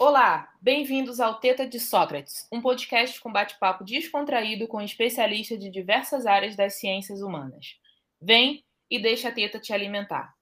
[0.00, 6.24] Olá, bem-vindos ao Teta de Sócrates, um podcast com bate-papo descontraído com especialistas de diversas
[6.24, 7.74] áreas das ciências humanas.
[8.22, 10.32] Vem e deixa a teta te alimentar.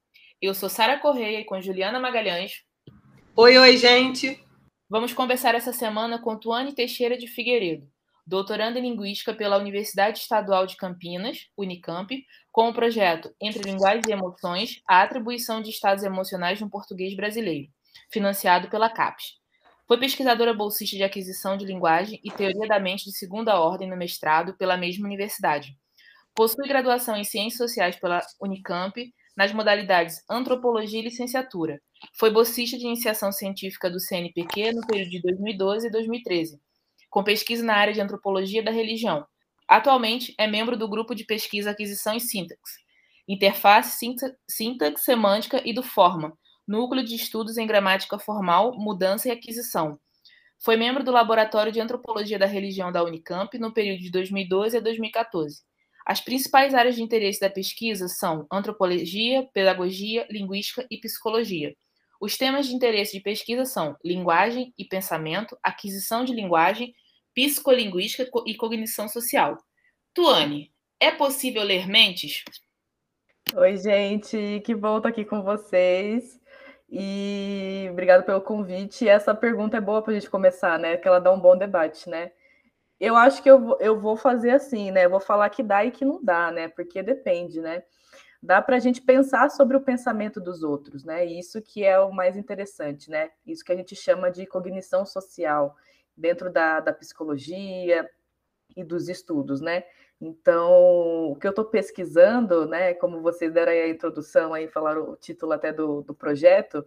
[0.42, 2.64] Eu sou Sara Correia e com Juliana Magalhães.
[3.34, 4.38] Oi, oi, gente!
[4.90, 7.90] Vamos conversar essa semana com Tuane Teixeira de Figueiredo,
[8.26, 12.14] doutoranda em Linguística pela Universidade Estadual de Campinas, Unicamp,
[12.52, 17.70] com o projeto Entre Linguagem e Emoções, a atribuição de estados emocionais no português brasileiro,
[18.10, 19.45] financiado pela CAPES.
[19.86, 23.96] Foi pesquisadora bolsista de aquisição de linguagem e teoria da mente de segunda ordem no
[23.96, 25.76] mestrado pela mesma universidade.
[26.34, 29.00] Possui graduação em Ciências Sociais pela Unicamp
[29.36, 31.80] nas modalidades Antropologia e Licenciatura.
[32.18, 36.60] Foi bolsista de iniciação científica do CNPq no período de 2012 e 2013,
[37.08, 39.24] com pesquisa na área de Antropologia da Religião.
[39.68, 42.80] Atualmente é membro do grupo de pesquisa Aquisição e Sintaxe,
[43.28, 43.98] Interface,
[44.48, 49.98] Sintaxe Semântica e do Forma, Núcleo de Estudos em Gramática Formal, Mudança e Aquisição.
[50.58, 54.80] Foi membro do Laboratório de Antropologia da Religião da Unicamp no período de 2012 a
[54.80, 55.62] 2014.
[56.04, 61.74] As principais áreas de interesse da pesquisa são antropologia, pedagogia, linguística e psicologia.
[62.20, 66.94] Os temas de interesse de pesquisa são linguagem e pensamento, aquisição de linguagem,
[67.34, 69.58] psicolinguística e cognição social.
[70.14, 72.42] Tuane, é possível ler mentes?
[73.54, 76.40] Oi, gente, que bom estar aqui com vocês.
[76.88, 79.04] E obrigado pelo convite.
[79.04, 80.96] E essa pergunta é boa para a gente começar, né?
[80.96, 82.32] Que ela dá um bom debate, né?
[82.98, 85.04] Eu acho que eu, eu vou fazer assim, né?
[85.04, 86.68] Eu vou falar que dá e que não dá, né?
[86.68, 87.82] Porque depende, né?
[88.42, 91.24] Dá para a gente pensar sobre o pensamento dos outros, né?
[91.24, 93.30] Isso que é o mais interessante, né?
[93.46, 95.76] Isso que a gente chama de cognição social
[96.16, 98.08] dentro da, da psicologia
[98.76, 99.84] e dos estudos, né?
[100.20, 105.10] Então, o que eu estou pesquisando, né, como vocês deram aí a introdução, aí falaram
[105.10, 106.86] o título até do, do projeto,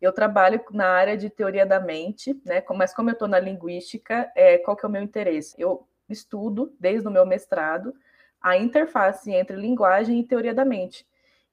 [0.00, 4.30] eu trabalho na área de teoria da mente, né, mas como eu estou na linguística,
[4.36, 5.54] é, qual que é o meu interesse?
[5.58, 7.94] Eu estudo, desde o meu mestrado,
[8.40, 11.06] a interface entre linguagem e teoria da mente,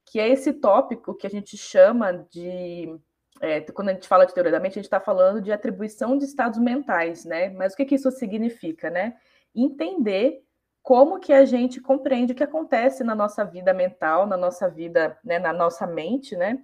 [0.05, 2.99] que é esse tópico que a gente chama de
[3.41, 6.17] é, quando a gente fala de teoria da mente, a gente está falando de atribuição
[6.17, 7.49] de estados mentais, né?
[7.49, 9.15] Mas o que, que isso significa, né?
[9.53, 10.44] Entender
[10.85, 15.17] como que a gente compreende o que acontece na nossa vida mental, na nossa vida,
[15.23, 16.61] né, na nossa mente, né?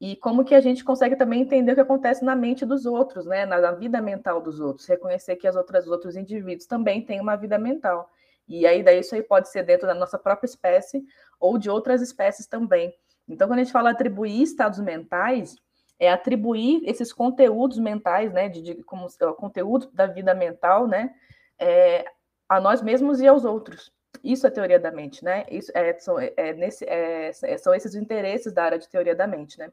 [0.00, 3.26] E como que a gente consegue também entender o que acontece na mente dos outros,
[3.26, 7.36] né, na, vida mental dos outros, reconhecer que as outras outros indivíduos também têm uma
[7.36, 8.08] vida mental.
[8.48, 11.04] E aí daí isso aí pode ser dentro da nossa própria espécie
[11.38, 12.90] ou de outras espécies também.
[13.28, 15.56] Então, quando a gente fala atribuir estados mentais,
[15.98, 19.06] é atribuir esses conteúdos mentais, né, de, de como
[19.36, 21.14] conteúdo da vida mental, né,
[21.58, 22.06] é,
[22.50, 23.92] a nós mesmos e aos outros.
[24.24, 25.46] Isso é teoria da mente, né?
[25.48, 29.24] Isso é, são, é, nesse, é, é são esses interesses da área de teoria da
[29.24, 29.72] mente, né?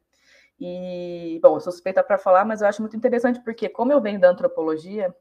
[0.59, 3.99] E, bom, eu sou suspeita para falar, mas eu acho muito interessante porque, como eu
[3.99, 5.13] venho da antropologia,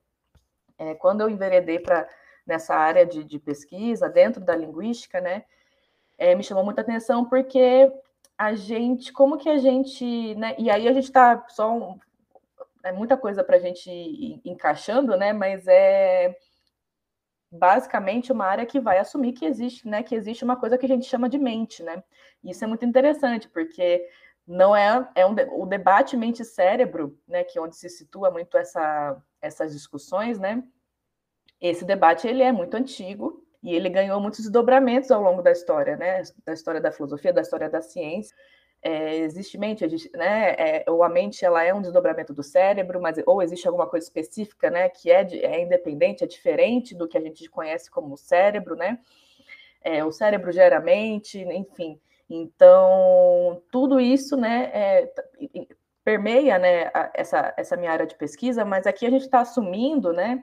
[0.79, 2.07] é, quando eu enveredei para
[2.47, 5.45] nessa área de, de, pesquisa, dentro da linguística, né,
[6.19, 7.91] é, me chamou muita atenção porque
[8.37, 11.99] a gente, como que a gente, né, e aí a gente está só, um,
[12.85, 16.37] é muita coisa para a gente ir encaixando, né, mas é
[17.51, 20.89] basicamente uma área que vai assumir que existe, né, que existe uma coisa que a
[20.89, 22.03] gente chama de mente, né?
[22.43, 24.07] Isso é muito interessante, porque
[24.47, 29.21] não é, é um, o debate mente-cérebro, né, que é onde se situa muito essa,
[29.41, 30.63] essas discussões, né?
[31.61, 35.97] Esse debate ele é muito antigo e ele ganhou muitos desdobramentos ao longo da história,
[35.97, 36.23] né?
[36.45, 38.37] Da história da filosofia, da história da ciência
[38.83, 43.17] é, existe mente, né, é, ou a mente ela é um desdobramento do cérebro, mas
[43.27, 47.21] ou existe alguma coisa específica, né, que é, é independente, é diferente do que a
[47.21, 48.99] gente conhece como cérebro, né?
[49.83, 52.01] É, o cérebro gera mente, enfim.
[52.29, 55.13] Então, tudo isso, né, é,
[56.05, 60.43] permeia, né, essa, essa minha área de pesquisa, mas aqui a gente está assumindo, né,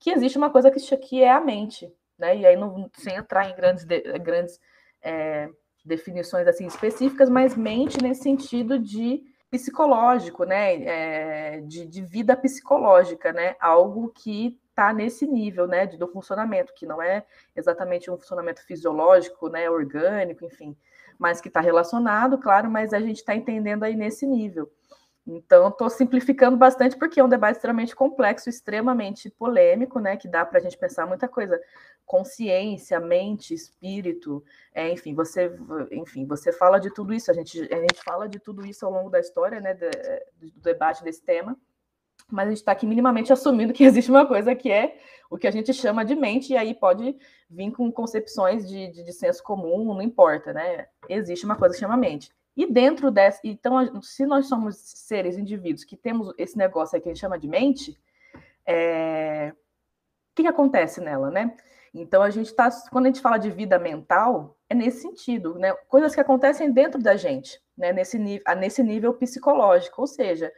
[0.00, 3.48] que existe uma coisa que, que é a mente, né, e aí não, sem entrar
[3.48, 4.60] em grandes, grandes
[5.02, 5.48] é,
[5.86, 13.32] definições assim específicas, mas mente nesse sentido de psicológico, né, é, de, de, vida psicológica,
[13.32, 17.24] né, algo que está nesse nível, né, de, do funcionamento, que não é
[17.54, 20.76] exatamente um funcionamento fisiológico, né, orgânico, enfim,
[21.18, 24.70] mas que está relacionado, claro, mas a gente está entendendo aí nesse nível.
[25.26, 30.16] Então, estou simplificando bastante porque é um debate extremamente complexo, extremamente polêmico, né?
[30.16, 31.60] Que dá para a gente pensar muita coisa.
[32.04, 35.50] Consciência, mente, espírito, é, enfim, você,
[35.90, 37.28] enfim, você fala de tudo isso.
[37.28, 39.74] A gente, a gente fala de tudo isso ao longo da história, né?
[39.74, 39.90] De,
[40.38, 41.58] do debate desse tema.
[42.30, 44.96] Mas a gente está aqui minimamente assumindo que existe uma coisa que é
[45.28, 47.16] o que a gente chama de mente, e aí pode
[47.50, 50.86] vir com concepções de, de, de senso comum, não importa, né?
[51.08, 52.30] Existe uma coisa que chama mente.
[52.56, 57.08] E dentro dessa, então, se nós somos seres, indivíduos, que temos esse negócio aí que
[57.08, 58.00] a gente chama de mente,
[58.64, 59.52] é...
[59.52, 61.54] o que, que acontece nela, né?
[61.92, 65.72] Então, a gente está, quando a gente fala de vida mental, é nesse sentido, né?
[65.88, 67.92] Coisas que acontecem dentro da gente, né?
[67.92, 70.50] Nesse, nesse nível psicológico, ou seja,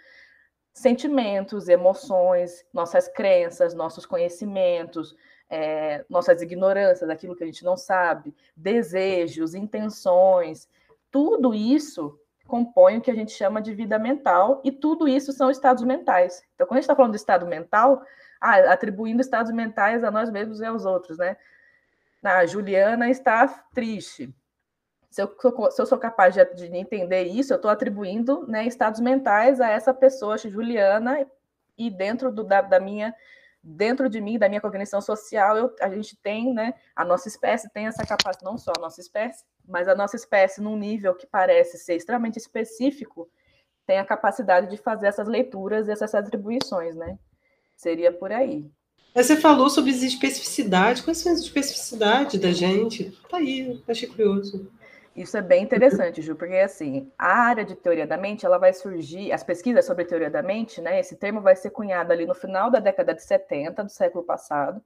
[0.72, 5.16] sentimentos, emoções, nossas crenças, nossos conhecimentos,
[5.50, 10.68] é, nossas ignorâncias, aquilo que a gente não sabe, desejos, intenções,
[11.10, 15.50] tudo isso compõe o que a gente chama de vida mental, e tudo isso são
[15.50, 16.42] estados mentais.
[16.54, 18.02] Então, quando a gente está falando de estado mental,
[18.40, 21.36] ah, atribuindo estados mentais a nós mesmos e aos outros, né?
[22.22, 24.34] A Juliana está triste.
[25.10, 25.36] Se eu,
[25.70, 29.68] se eu sou capaz de, de entender isso, eu estou atribuindo né, estados mentais a
[29.68, 31.26] essa pessoa, Juliana,
[31.76, 33.14] e dentro do, da, da minha
[33.62, 37.68] dentro de mim, da minha cognição social, eu, a gente tem, né, a nossa espécie
[37.70, 41.26] tem essa capacidade, não só a nossa espécie, mas a nossa espécie, num nível que
[41.26, 43.28] parece ser extremamente específico,
[43.86, 47.18] tem a capacidade de fazer essas leituras e essas atribuições, né?
[47.76, 48.70] Seria por aí.
[49.14, 51.02] Você falou sobre as especificidades.
[51.02, 53.16] Quais são as especificidades da gente?
[53.28, 54.70] Tá aí, achei curioso.
[55.16, 58.72] Isso é bem interessante, Ju, porque assim, a área de teoria da mente, ela vai
[58.72, 61.00] surgir, as pesquisas sobre teoria da mente, né?
[61.00, 64.80] Esse termo vai ser cunhado ali no final da década de 70 do século passado.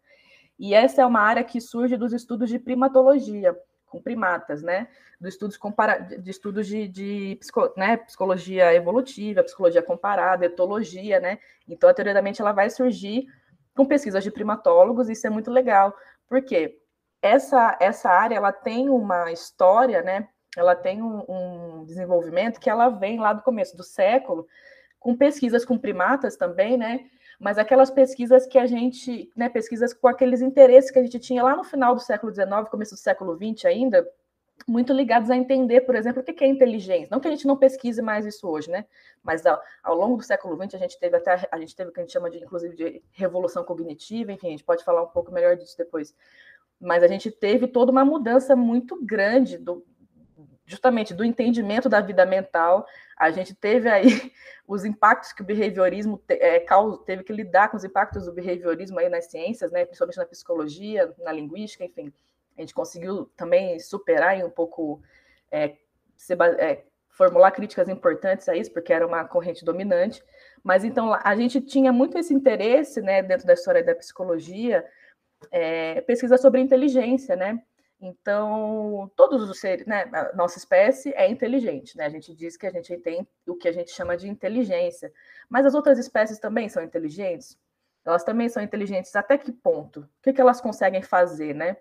[0.59, 3.55] E essa é uma área que surge dos estudos de primatologia,
[3.93, 4.89] com primatas, né?
[5.21, 7.99] Dos estudos compara de estudos de, de psico né?
[7.99, 11.39] psicologia evolutiva, psicologia comparada, etologia, né?
[11.69, 13.27] Então a teoria da mente ela vai surgir
[13.77, 15.95] com pesquisas de primatólogos, isso é muito legal.
[16.29, 16.83] Por quê?
[17.23, 20.29] essa, essa área ela tem uma história, né?
[20.57, 24.47] Ela tem um, um, desenvolvimento que ela vem lá do começo do século,
[24.99, 27.07] com pesquisas com primatas também, né?
[27.43, 31.43] Mas aquelas pesquisas que a gente, né, pesquisas com aqueles interesses que a gente tinha
[31.43, 34.09] lá no final do século XIX, começo do século XX ainda,
[34.65, 37.09] muito ligados a entender, por exemplo, o que é inteligência.
[37.11, 38.85] Não que a gente não pesquise mais isso hoje, né?
[39.25, 41.93] Mas ao, ao, longo do século XX a gente teve até a gente teve o
[41.93, 44.31] que a gente chama de, inclusive, de revolução cognitiva.
[44.31, 46.15] Enfim, a gente pode falar um pouco melhor disso depois
[46.83, 49.87] mas a gente teve toda uma mudança muito grande do,
[50.73, 52.87] justamente do entendimento da vida mental.
[53.17, 54.05] A gente teve aí
[54.67, 56.65] os impactos que o behaviorismo te, é,
[57.05, 61.15] teve que lidar com os impactos do behaviorismo aí nas ciências, né, principalmente na psicologia,
[61.19, 62.13] na linguística, enfim.
[62.57, 65.03] A gente conseguiu também superar e um pouco
[65.51, 65.77] é,
[66.17, 70.25] se, é, formular críticas importantes a isso, porque era uma corrente dominante.
[70.65, 74.85] Mas então a gente tinha muito esse interesse, né, dentro da história da psicologia,
[75.51, 77.63] é, pesquisa sobre inteligência, né?
[78.05, 80.11] Então, todos os seres, né?
[80.13, 82.05] A nossa espécie é inteligente, né?
[82.05, 85.13] A gente diz que a gente tem o que a gente chama de inteligência.
[85.49, 87.57] Mas as outras espécies também são inteligentes?
[88.05, 90.01] Elas também são inteligentes até que ponto?
[90.01, 91.77] O que, que elas conseguem fazer, né?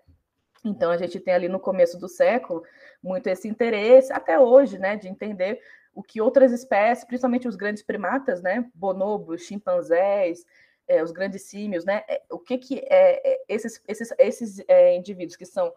[0.64, 2.62] Então, a gente tem ali no começo do século
[3.02, 5.60] muito esse interesse, até hoje, né, de entender
[5.92, 10.46] o que outras espécies, principalmente os grandes primatas, né, bonobos, chimpanzés,
[10.86, 12.04] é, os grandes símios, né?
[12.08, 15.72] É, o que que é, é esses, esses, esses é, indivíduos que são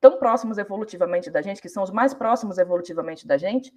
[0.00, 3.72] tão próximos evolutivamente da gente, que são os mais próximos evolutivamente da gente,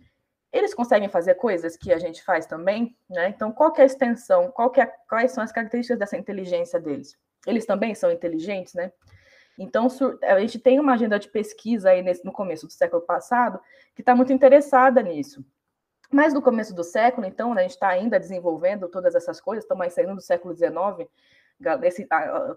[0.52, 3.30] eles conseguem fazer coisas que a gente faz também, né?
[3.30, 4.52] Então, qual é a extensão?
[4.52, 7.18] Qual é, quais são as características dessa inteligência deles?
[7.46, 8.92] Eles também são inteligentes, né?
[9.58, 9.88] Então,
[10.22, 13.60] a gente tem uma agenda de pesquisa aí nesse, no começo do século passado
[13.96, 15.44] que está muito interessada nisso.
[16.12, 19.64] Mas no começo do século, então, né, a gente está ainda desenvolvendo todas essas coisas,
[19.64, 21.10] estamos saindo do século XIX,
[21.84, 22.08] esse,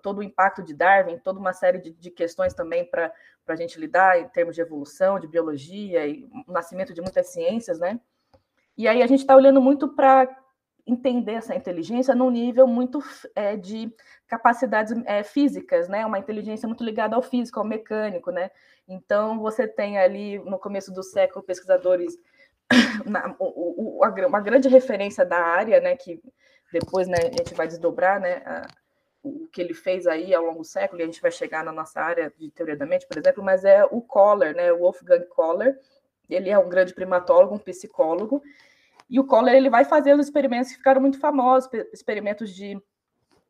[0.03, 3.13] todo o impacto de Darwin, toda uma série de, de questões também para
[3.47, 7.79] a gente lidar em termos de evolução, de biologia e o nascimento de muitas ciências,
[7.79, 8.01] né?
[8.77, 10.29] E aí a gente está olhando muito para
[10.87, 13.03] entender essa inteligência num nível muito
[13.35, 13.93] é, de
[14.29, 16.05] capacidades é, físicas, né?
[16.07, 18.51] Uma inteligência muito ligada ao físico, ao mecânico, né?
[18.87, 22.17] Então você tem ali no começo do século pesquisadores
[23.05, 26.21] na, o, o, uma grande referência da área, né, que
[26.73, 28.67] depois né, a gente vai desdobrar né, a,
[29.29, 31.73] o que ele fez aí ao longo do século, e a gente vai chegar na
[31.73, 35.25] nossa área de teoria da mente, por exemplo, mas é o Kohler, né, o Wolfgang
[35.27, 35.79] Kohler,
[36.29, 38.43] ele é um grande primatólogo, um psicólogo,
[39.09, 42.81] e o Kohler ele vai fazer os experimentos que ficaram muito famosos, experimentos de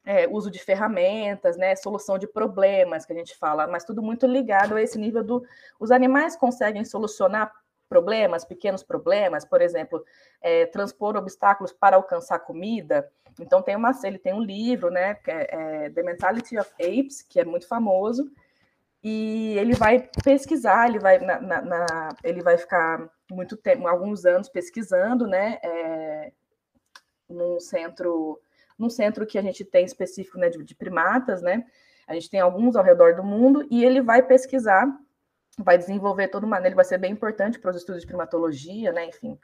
[0.04, 4.26] é, uso de ferramentas, né, solução de problemas que a gente fala, mas tudo muito
[4.26, 5.44] ligado a esse nível do
[5.80, 7.52] os animais conseguem solucionar
[7.88, 10.04] problemas, pequenos problemas, por exemplo,
[10.40, 13.08] é, transpor obstáculos para alcançar comida.
[13.40, 17.22] Então tem uma, ele tem um livro, né, que é, é The Mentality of Apes,
[17.22, 18.30] que é muito famoso,
[19.02, 24.24] e ele vai pesquisar, ele vai, na, na, na, ele vai ficar muito tempo, alguns
[24.24, 26.32] anos pesquisando, né, é,
[27.28, 28.40] num centro,
[28.78, 31.64] num centro que a gente tem específico, né, de, de primatas, né,
[32.06, 34.86] a gente tem alguns ao redor do mundo, e ele vai pesquisar
[35.58, 39.06] vai desenvolver toda uma, ele vai ser bem importante para os estudos de primatologia, né,
[39.06, 39.38] enfim.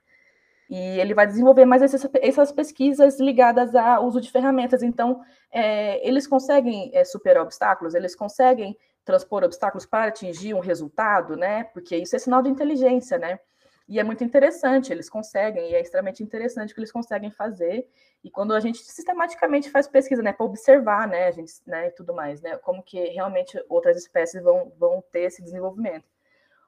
[0.69, 4.83] E ele vai desenvolver mais essas, essas pesquisas ligadas ao uso de ferramentas.
[4.83, 11.37] Então, é, eles conseguem é, superar obstáculos, eles conseguem transpor obstáculos para atingir um resultado,
[11.37, 11.64] né?
[11.64, 13.38] Porque isso é sinal de inteligência, né?
[13.89, 17.89] E é muito interessante, eles conseguem, e é extremamente interessante o que eles conseguem fazer.
[18.23, 21.91] E quando a gente sistematicamente faz pesquisa, né, para observar, né, a gente, né, e
[21.91, 26.07] tudo mais, né, como que realmente outras espécies vão, vão ter esse desenvolvimento.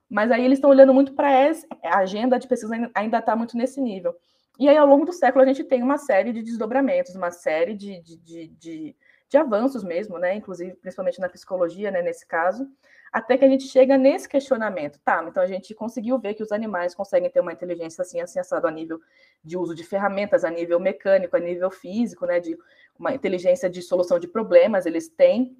[0.08, 3.56] Mas aí eles estão olhando muito para essa, a agenda de pesquisa ainda está muito
[3.56, 4.14] nesse nível.
[4.58, 7.74] E aí, ao longo do século, a gente tem uma série de desdobramentos, uma série
[7.74, 8.96] de, de, de, de,
[9.28, 12.68] de avanços mesmo, né, inclusive, principalmente na psicologia, né, nesse caso,
[13.14, 14.98] até que a gente chega nesse questionamento.
[15.04, 18.40] Tá, então a gente conseguiu ver que os animais conseguem ter uma inteligência assim, assim,
[18.40, 19.00] assado a nível
[19.42, 22.58] de uso de ferramentas, a nível mecânico, a nível físico, né, de
[22.98, 25.56] uma inteligência de solução de problemas, eles têm.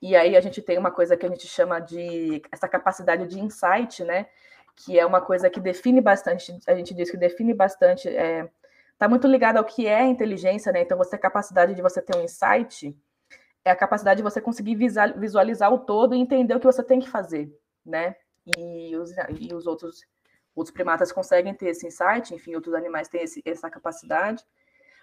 [0.00, 3.40] E aí a gente tem uma coisa que a gente chama de essa capacidade de
[3.40, 4.28] insight, né,
[4.76, 8.48] que é uma coisa que define bastante, a gente diz que define bastante, é,
[8.96, 10.82] tá muito ligado ao que é inteligência, né?
[10.82, 12.96] Então, você a capacidade de você ter um insight,
[13.66, 17.00] é a capacidade de você conseguir visualizar o todo e entender o que você tem
[17.00, 17.52] que fazer,
[17.84, 18.14] né?
[18.56, 20.06] E os, e os outros,
[20.54, 24.44] outros primatas conseguem ter esse insight, enfim, outros animais têm esse, essa capacidade.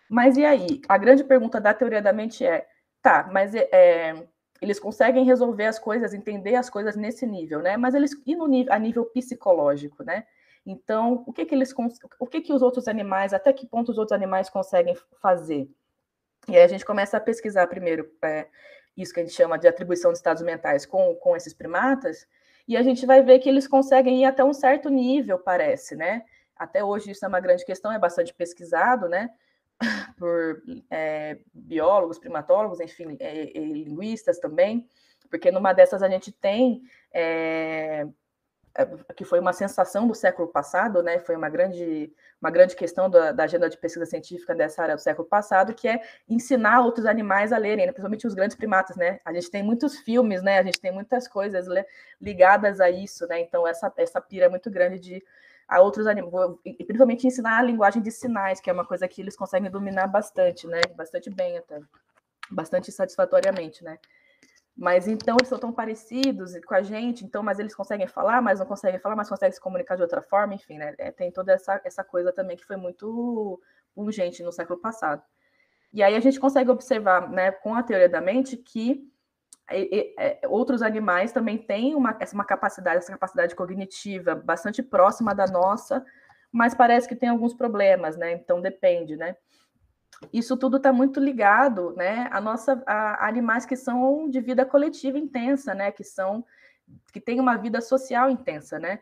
[0.09, 0.81] Mas e aí?
[0.87, 2.65] A grande pergunta da teoria da mente é:
[3.01, 4.27] tá, mas é, é
[4.61, 7.75] eles conseguem resolver as coisas, entender as coisas nesse nível, né?
[7.75, 10.25] Mas eles e no nível, a nível psicológico, né?
[10.65, 11.73] Então, o que que eles
[12.17, 15.69] o que que os outros animais, até que ponto os outros animais conseguem fazer?
[16.47, 18.47] E aí a gente começa a pesquisar primeiro é,
[18.95, 22.27] isso que a gente chama de atribuição de estados mentais com, com esses primatas,
[22.67, 26.23] e a gente vai ver que eles conseguem ir até um certo nível, parece, né?
[26.55, 29.29] Até hoje isso é uma grande questão, é bastante pesquisado, né?
[30.17, 34.87] Por é, biólogos, primatólogos, enfim, é, linguistas também,
[35.29, 38.07] porque numa dessas a gente tem é,
[39.15, 41.19] que foi uma sensação do século passado, né?
[41.19, 42.11] Foi uma grande,
[42.41, 45.87] uma grande questão da, da, agenda de pesquisa científica dessa área do século passado, que
[45.87, 47.91] é ensinar outros animais a lerem, né?
[47.91, 49.19] principalmente os grandes primatas, né?
[49.23, 50.57] A gente tem muitos filmes, né?
[50.57, 51.67] A gente tem muitas coisas
[52.19, 53.41] ligadas a isso, né?
[53.41, 55.23] Então essa essa pira é muito grande de
[55.67, 59.35] a outros animais, principalmente ensinar a linguagem de sinais, que é uma coisa que eles
[59.35, 60.81] conseguem dominar bastante, né?
[60.95, 61.79] Bastante bem até,
[62.49, 63.99] bastante satisfatoriamente, né?
[64.75, 68.59] Mas então eles são tão parecidos com a gente, então, mas eles conseguem falar, mas
[68.59, 70.95] não conseguem falar, mas conseguem se comunicar de outra forma, enfim, né?
[70.97, 73.61] É, tem toda essa, essa coisa também que foi muito
[73.95, 75.21] urgente no século passado.
[75.93, 79.07] E aí a gente consegue observar, né, com a teoria da mente, que
[79.69, 86.03] é, outros animais também têm uma, uma capacidade, essa capacidade cognitiva bastante próxima da nossa,
[86.51, 88.31] mas parece que tem alguns problemas, né?
[88.33, 89.35] Então depende, né?
[90.31, 95.17] Isso tudo está muito ligado, né, a nossa a animais que são de vida coletiva
[95.17, 96.45] intensa, né, que são
[97.11, 98.99] que têm uma vida social intensa, né?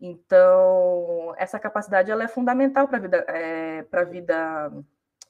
[0.00, 4.72] Então essa capacidade ela é fundamental para a vida é, para vida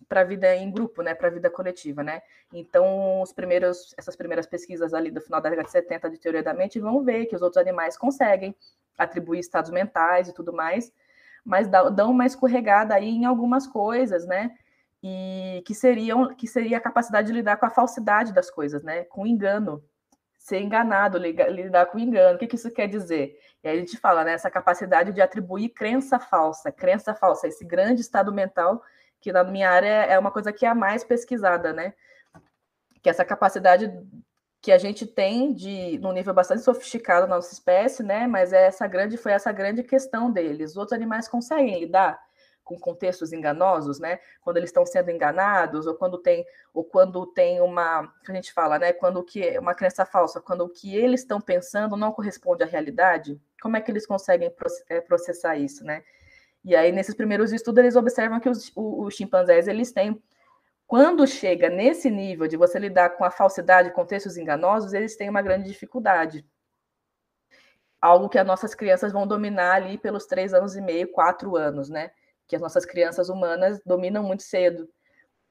[0.09, 2.21] para vida em grupo, né, para a vida coletiva, né?
[2.53, 6.43] Então, os primeiros, essas primeiras pesquisas ali do final da década de 70 de teoria
[6.43, 8.55] da mente vão ver que os outros animais conseguem
[8.99, 10.93] atribuir estados mentais e tudo mais,
[11.45, 14.51] mas dão uma escorregada aí em algumas coisas, né?
[15.03, 19.05] E que seriam que seria a capacidade de lidar com a falsidade das coisas, né?
[19.05, 19.83] Com o engano,
[20.39, 22.37] ser enganado, lidar com o engano.
[22.37, 23.39] O que, que isso quer dizer?
[23.63, 24.33] E aí a gente fala, né?
[24.33, 28.83] Essa capacidade de atribuir crença falsa, crença falsa, esse grande estado mental
[29.21, 31.93] que na minha área é uma coisa que é a mais pesquisada, né?
[33.03, 33.93] Que essa capacidade
[34.63, 38.27] que a gente tem de num nível bastante sofisticado na nossa espécie, né?
[38.27, 40.73] Mas é essa grande foi essa grande questão deles.
[40.73, 42.19] Os outros animais conseguem lidar
[42.71, 44.21] com contextos enganosos, né?
[44.41, 48.79] Quando eles estão sendo enganados, ou quando tem, ou quando tem uma, a gente fala,
[48.79, 48.93] né?
[48.93, 52.67] Quando o que uma crença falsa, quando o que eles estão pensando não corresponde à
[52.67, 54.55] realidade, como é que eles conseguem
[54.89, 56.05] é, processar isso, né?
[56.65, 60.23] E aí nesses primeiros estudos eles observam que os, os chimpanzés eles têm
[60.87, 65.41] quando chega nesse nível de você lidar com a falsidade, contextos enganosos, eles têm uma
[65.41, 66.45] grande dificuldade.
[68.01, 71.89] Algo que as nossas crianças vão dominar ali pelos três anos e meio, quatro anos,
[71.89, 72.11] né?
[72.51, 74.89] Que as nossas crianças humanas dominam muito cedo.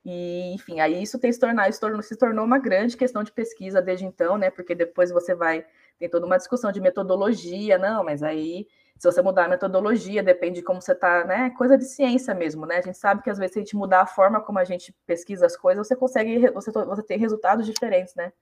[0.03, 3.31] E, enfim, aí isso tem se tornado, se tornou, se tornou uma grande questão de
[3.31, 4.49] pesquisa desde então, né?
[4.51, 5.65] Porque depois você vai,
[5.97, 10.59] tem toda uma discussão de metodologia, não, mas aí, se você mudar a metodologia, depende
[10.59, 11.51] de como você está, né?
[11.51, 12.77] Coisa de ciência mesmo, né?
[12.77, 14.93] A gente sabe que às vezes, se a gente mudar a forma como a gente
[15.07, 18.33] pesquisa as coisas, você consegue, você, você tem resultados diferentes, né?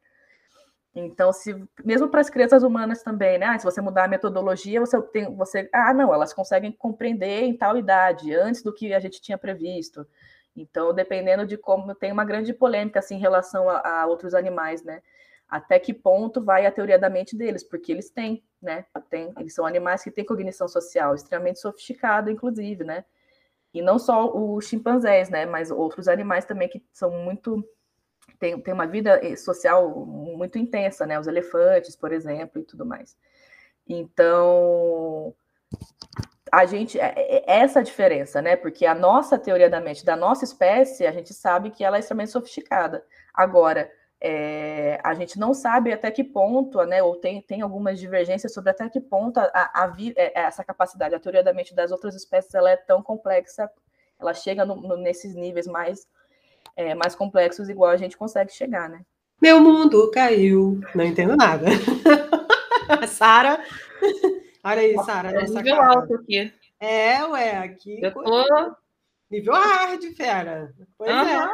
[1.00, 3.46] Então, se mesmo para as crianças humanas também, né?
[3.48, 7.56] Ah, se você mudar a metodologia, você tem, você, ah, não, elas conseguem compreender em
[7.56, 10.08] tal idade, antes do que a gente tinha previsto.
[10.56, 14.84] Então, dependendo de como tem uma grande polêmica assim em relação a, a outros animais,
[14.84, 15.02] né?
[15.48, 18.86] até que ponto vai a teoria da mente deles, porque eles têm, né?
[19.10, 23.06] Tem, eles são animais que têm cognição social, extremamente sofisticada, inclusive, né?
[23.74, 25.46] E não só os chimpanzés, né?
[25.46, 27.64] Mas outros animais também que são muito
[28.40, 31.20] tem, tem uma vida eh, social muito intensa, né?
[31.20, 33.18] Os elefantes, por exemplo, e tudo mais.
[33.88, 35.34] Então,
[36.52, 38.56] a gente é, é, é essa diferença, né?
[38.56, 42.00] Porque a nossa teoria da mente da nossa espécie, a gente sabe que ela é
[42.00, 43.04] extremamente sofisticada.
[43.34, 47.04] Agora, é, a gente não sabe até que ponto, né?
[47.04, 49.96] Ou tem, tem algumas divergências sobre até que ponto a, a, a
[50.34, 53.70] essa capacidade, a teoria da mente das outras espécies, ela é tão complexa,
[54.20, 56.08] ela chega no, no, nesses níveis mais,
[56.78, 59.02] é, mais complexos, igual a gente consegue chegar, né?
[59.42, 61.66] Meu mundo caiu, não entendo nada.
[63.08, 63.60] Sara
[64.64, 65.30] Olha aí, Sara.
[65.30, 65.88] É nível cara.
[65.88, 66.54] alto aqui.
[66.80, 68.00] É, ué, aqui.
[68.02, 68.76] Eu tô...
[69.32, 70.74] Nível hard, fera.
[70.98, 71.28] Pois uhum.
[71.28, 71.50] é.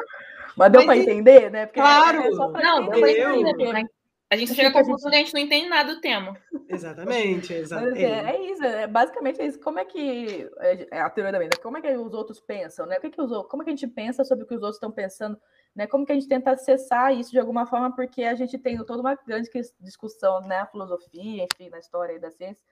[0.55, 1.65] Mas deu para entender, né?
[1.65, 2.19] Porque claro.
[2.21, 3.89] É não, deu para entender.
[4.33, 4.43] Né?
[4.43, 6.37] A gente chega à conclusão que a gente não entende nada do tema.
[6.67, 8.03] Exatamente, exatamente.
[8.03, 9.59] É, é, isso, é basicamente é isso.
[9.59, 10.49] Como é que
[10.91, 11.59] é a teoria da mente?
[11.59, 12.97] Como é que os outros pensam, né?
[12.97, 14.77] O que, que os, como é que a gente pensa sobre o que os outros
[14.77, 15.39] estão pensando,
[15.75, 15.87] né?
[15.87, 17.95] Como que a gente tenta acessar isso de alguma forma?
[17.95, 19.49] Porque a gente tem toda uma grande
[19.79, 20.57] discussão, né?
[20.57, 22.63] A filosofia, enfim, na história da ciência,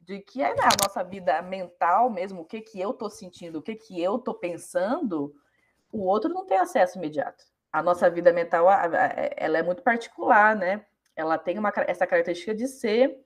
[0.00, 3.62] de que é a nossa vida mental mesmo, o que que eu estou sentindo, o
[3.62, 5.34] que que eu estou pensando,
[5.92, 7.44] o outro não tem acesso imediato.
[7.70, 8.66] A nossa vida mental,
[9.36, 10.86] ela é muito particular, né?
[11.18, 13.18] Ela tem uma, essa característica de ser,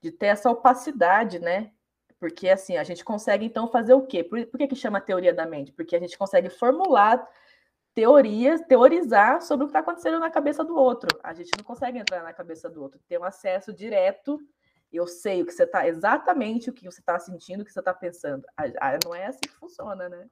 [0.00, 1.72] de ter essa opacidade, né?
[2.18, 4.22] Porque assim, a gente consegue então fazer o quê?
[4.22, 5.72] Por, por que que chama teoria da mente?
[5.72, 7.26] Porque a gente consegue formular
[7.94, 11.08] teorias, teorizar sobre o que está acontecendo na cabeça do outro.
[11.22, 14.40] A gente não consegue entrar na cabeça do outro, ter um acesso direto
[14.92, 17.78] eu sei o que você está, exatamente o que você está sentindo, o que você
[17.80, 18.44] está pensando.
[19.04, 20.28] Não é assim que funciona, né?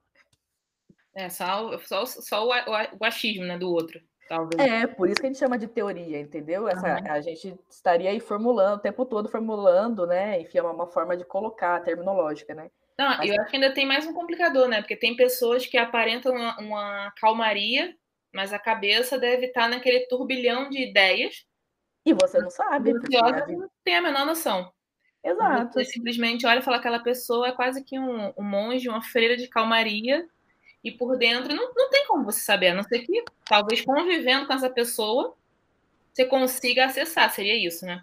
[1.13, 3.99] É, só, só, só o, o, o achismo né, do outro.
[4.31, 4.65] Talvez.
[4.65, 6.65] É, por isso que a gente chama de teoria, entendeu?
[6.65, 7.11] Essa, uhum.
[7.11, 10.39] A gente estaria aí formulando, o tempo todo formulando, né?
[10.39, 12.71] Enfim, é uma, forma de colocar a terminológica, né?
[12.97, 13.29] Não, Mas...
[13.29, 14.79] eu acho que ainda tem mais um complicador, né?
[14.79, 17.93] Porque tem pessoas que aparentam uma, uma calmaria,
[18.33, 21.45] mas a cabeça deve estar naquele turbilhão de ideias
[22.05, 22.93] e você não sabe.
[22.93, 24.71] Você não tem a menor noção.
[25.21, 25.73] Exato.
[25.73, 29.03] Você simplesmente olha e fala que aquela pessoa é quase que um, um monge, uma
[29.03, 30.25] freira de calmaria,
[30.83, 34.47] e por dentro não, não tem como você saber, a não ser que talvez convivendo
[34.47, 35.35] com essa pessoa
[36.13, 38.01] você consiga acessar, seria isso, né?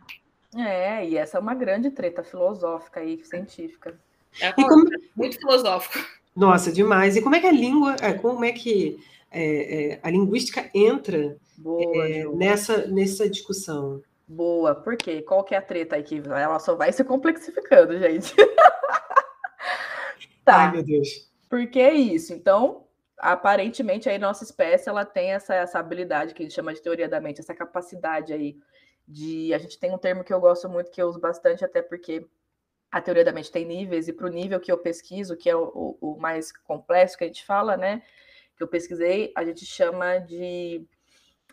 [0.57, 3.99] É, e essa é uma grande treta filosófica e científica.
[4.41, 4.85] É como...
[5.15, 5.99] muito filosófico.
[6.35, 7.17] Nossa, demais.
[7.17, 8.99] E como é que a língua, é, como é que
[9.31, 14.03] é, é, a linguística entra Boa, é, nessa, nessa discussão.
[14.27, 15.23] Boa, por quê?
[15.23, 18.35] Qual que é a treta aí que ela só vai se complexificando, gente?
[20.45, 20.67] tá.
[20.67, 21.28] Ai, meu Deus.
[21.49, 22.33] Por que isso?
[22.33, 22.87] Então,
[23.19, 27.09] aparentemente, aí nossa espécie ela tem essa, essa habilidade que a gente chama de teoria
[27.09, 28.57] da mente, essa capacidade aí
[29.07, 29.53] de.
[29.55, 32.27] A gente tem um termo que eu gosto muito, que eu uso bastante, até porque
[32.91, 35.57] a teoria da mente tem níveis, e para o nível que eu pesquiso, que é
[35.57, 38.03] o, o, o mais complexo que a gente fala, né?
[38.57, 40.87] Que eu pesquisei, a gente chama de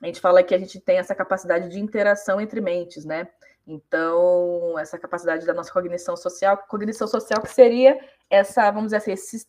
[0.02, 3.28] a gente fala que a gente tem essa capacidade de interação entre mentes, né?
[3.66, 7.98] Então, essa capacidade da nossa cognição social, cognição social que seria
[8.30, 9.48] essa, vamos dizer assim, esse,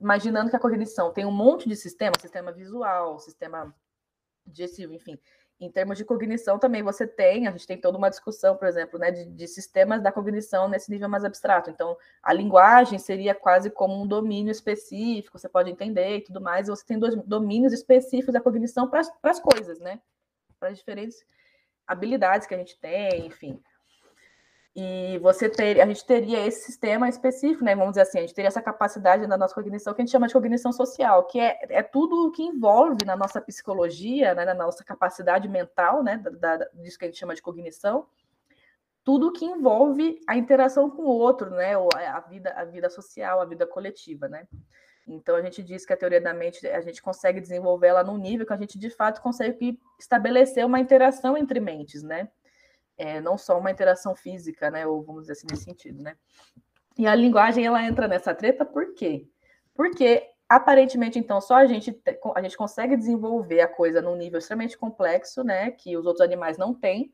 [0.00, 3.74] imaginando que a cognição tem um monte de sistema, sistema visual, sistema
[4.46, 5.18] digestivo, enfim,
[5.60, 8.98] em termos de cognição também você tem, a gente tem toda uma discussão, por exemplo,
[8.98, 11.68] né, de, de, sistemas da cognição nesse nível mais abstrato.
[11.68, 16.66] Então, a linguagem seria quase como um domínio específico, você pode entender e tudo mais,
[16.66, 20.00] e você tem dois domínios específicos da cognição para as coisas, né?
[20.58, 21.22] Para as diferentes
[21.86, 23.62] habilidades que a gente tem, enfim.
[24.74, 27.74] E você ter, a gente teria esse sistema específico, né?
[27.74, 30.28] Vamos dizer assim, a gente teria essa capacidade na nossa cognição que a gente chama
[30.28, 34.44] de cognição social, que é, é tudo o que envolve na nossa psicologia, né?
[34.44, 36.18] na nossa capacidade mental, né?
[36.18, 38.06] Da, da, disso que a gente chama de cognição,
[39.02, 41.76] tudo o que envolve a interação com o outro, né?
[41.76, 44.46] Ou a vida, a vida social, a vida coletiva, né?
[45.08, 48.16] Então a gente diz que a teoria da mente a gente consegue desenvolver ela num
[48.16, 52.28] nível que a gente de fato consegue estabelecer uma interação entre mentes, né?
[53.00, 54.86] É, não só uma interação física, né?
[54.86, 56.14] Ou vamos dizer assim, nesse sentido, né?
[56.98, 59.26] E a linguagem ela entra nessa treta por quê?
[59.74, 61.98] Porque aparentemente, então, só a gente,
[62.34, 65.70] a gente consegue desenvolver a coisa num nível extremamente complexo, né?
[65.70, 67.10] Que os outros animais não têm,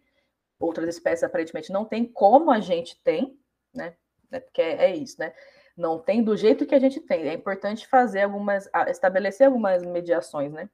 [0.58, 3.38] outras espécies aparentemente não têm, como a gente tem,
[3.72, 3.94] né?
[4.32, 5.32] É, porque é, é isso, né?
[5.76, 7.28] Não tem do jeito que a gente tem.
[7.28, 10.68] É importante fazer algumas, estabelecer algumas mediações, né?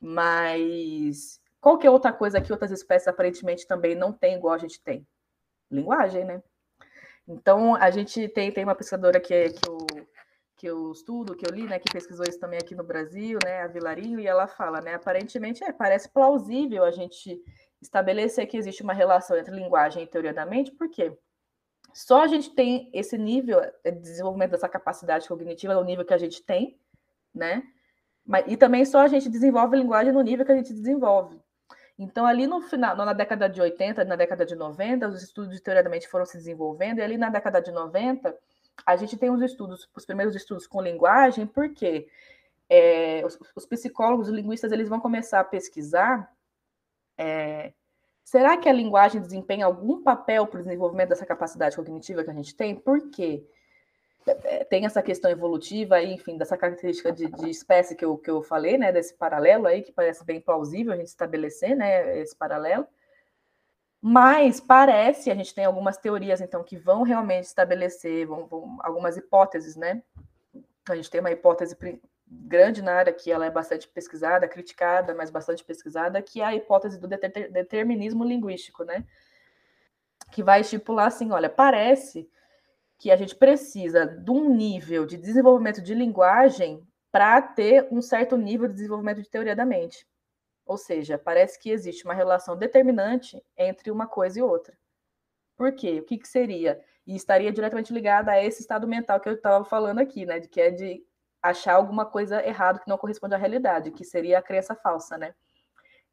[0.00, 4.82] Mas qual é outra coisa que outras espécies aparentemente também não têm igual a gente
[4.82, 5.06] tem?
[5.70, 6.42] Linguagem, né?
[7.26, 9.78] Então, a gente tem, tem uma pesquisadora que, que, eu,
[10.56, 13.62] que eu estudo, que eu li, né, que pesquisou isso também aqui no Brasil, né,
[13.62, 17.38] a Vilarinho, e ela fala, né, aparentemente, é, parece plausível a gente
[17.82, 21.16] estabelecer que existe uma relação entre linguagem e teoria da mente, por quê?
[21.92, 26.18] Só a gente tem esse nível de desenvolvimento dessa capacidade cognitiva, no nível que a
[26.18, 26.78] gente tem,
[27.34, 27.62] né?
[28.46, 31.40] E também só a gente desenvolve linguagem no nível que a gente desenvolve.
[31.98, 35.60] Então, ali no final, na década de 80, na década de 90, os estudos de
[35.60, 38.36] teoria da mente foram se desenvolvendo, e ali na década de 90,
[38.86, 42.06] a gente tem os estudos, os primeiros estudos com linguagem, porque
[42.68, 46.30] é, os, os, psicólogos, os linguistas, eles vão começar a pesquisar
[47.18, 47.72] é,
[48.22, 52.34] será que a linguagem desempenha algum papel para o desenvolvimento dessa capacidade cognitiva que a
[52.34, 52.76] gente tem?
[52.76, 53.44] Por quê?
[53.44, 53.56] É,
[54.68, 58.78] tem essa questão evolutiva, enfim, dessa característica de, de, espécie que eu, que eu falei,
[58.78, 62.86] né, desse paralelo aí, que parece bem plausível a gente estabelecer, né, esse paralelo.
[64.00, 69.16] Mas parece, a gente tem algumas teorias, então, que vão realmente estabelecer vão, vão, algumas
[69.16, 70.02] hipóteses, né?
[70.88, 71.76] A gente tem uma hipótese
[72.30, 76.54] grande na área que ela é bastante pesquisada, criticada, mas bastante pesquisada, que é a
[76.54, 79.04] hipótese do determinismo linguístico, né?
[80.30, 82.30] Que vai estipular assim, olha, parece
[82.98, 88.36] que a gente precisa de um nível de desenvolvimento de linguagem para ter um certo
[88.36, 90.06] nível de desenvolvimento de teoria da mente.
[90.66, 94.76] Ou seja, parece que existe uma relação determinante entre uma coisa e outra.
[95.56, 96.00] Por quê?
[96.00, 96.80] O que, que seria?
[97.06, 100.38] E estaria diretamente ligada a esse estado mental que eu estava falando aqui, né?
[100.38, 101.02] De que é de
[101.42, 105.34] achar alguma coisa errada que não corresponde à realidade, que seria a crença falsa, né?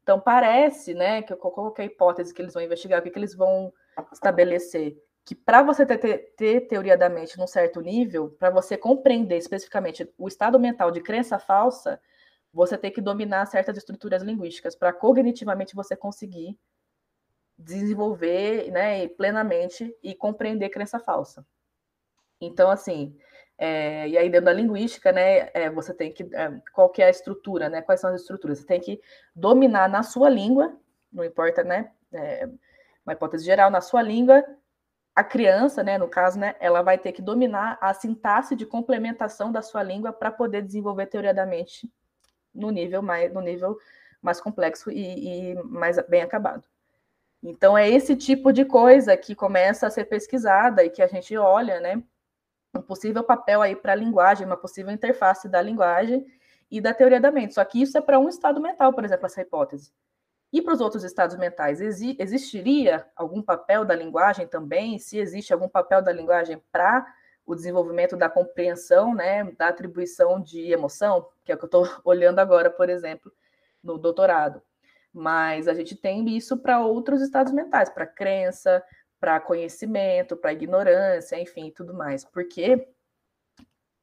[0.02, 3.72] Então parece, né, que qualquer hipótese que eles vão investigar, o que, que eles vão
[4.12, 4.96] estabelecer,
[5.26, 9.36] que para você ter, ter, ter, teoria da mente num certo nível, para você compreender
[9.36, 12.00] especificamente o estado mental de crença falsa,
[12.52, 16.56] você tem que dominar certas estruturas linguísticas para cognitivamente você conseguir
[17.58, 21.44] desenvolver, né, plenamente e compreender crença falsa.
[22.40, 23.18] Então, assim,
[23.58, 26.22] é, e aí, dentro da linguística, né, é, você tem que.
[26.34, 27.82] É, qual que é a estrutura, né?
[27.82, 28.58] Quais são as estruturas?
[28.58, 29.00] Você tem que
[29.34, 30.78] dominar na sua língua,
[31.10, 31.90] não importa, né?
[32.12, 32.48] É,
[33.04, 34.44] uma hipótese geral, na sua língua,
[35.16, 39.50] a criança, né, no caso, né, ela vai ter que dominar a sintaxe de complementação
[39.50, 41.90] da sua língua para poder desenvolver teoria da mente
[42.54, 43.78] no nível mais, no nível
[44.20, 46.64] mais complexo e, e mais bem acabado.
[47.42, 51.34] Então, é esse tipo de coisa que começa a ser pesquisada e que a gente
[51.36, 52.02] olha, né?
[52.76, 56.26] um possível papel aí para a linguagem, uma possível interface da linguagem
[56.70, 57.54] e da teoria da mente.
[57.54, 59.92] Só que isso é para um estado mental, por exemplo, essa hipótese.
[60.56, 64.98] E para os outros estados mentais, exi existiria algum papel da linguagem também?
[64.98, 67.06] Se existe algum papel da linguagem para
[67.44, 71.86] o desenvolvimento da compreensão, né, da atribuição de emoção, que é o que eu estou
[72.02, 73.30] olhando agora, por exemplo,
[73.84, 74.62] no doutorado.
[75.12, 78.82] Mas a gente tem isso para outros estados mentais, para crença,
[79.20, 82.24] para conhecimento, para ignorância, enfim, tudo mais.
[82.24, 82.88] Porque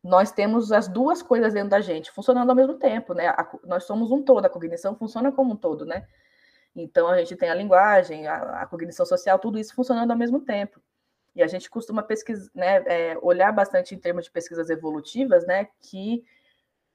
[0.04, 3.30] nós temos as duas coisas dentro da gente funcionando ao mesmo tempo, né?
[3.30, 6.06] A, nós somos um todo, a cognição funciona como um todo, né?
[6.76, 10.40] Então a gente tem a linguagem, a, a cognição social, tudo isso funcionando ao mesmo
[10.42, 10.82] tempo.
[11.36, 15.68] E a gente costuma pesquisar, né, é, olhar bastante em termos de pesquisas evolutivas, né?
[15.80, 16.24] Que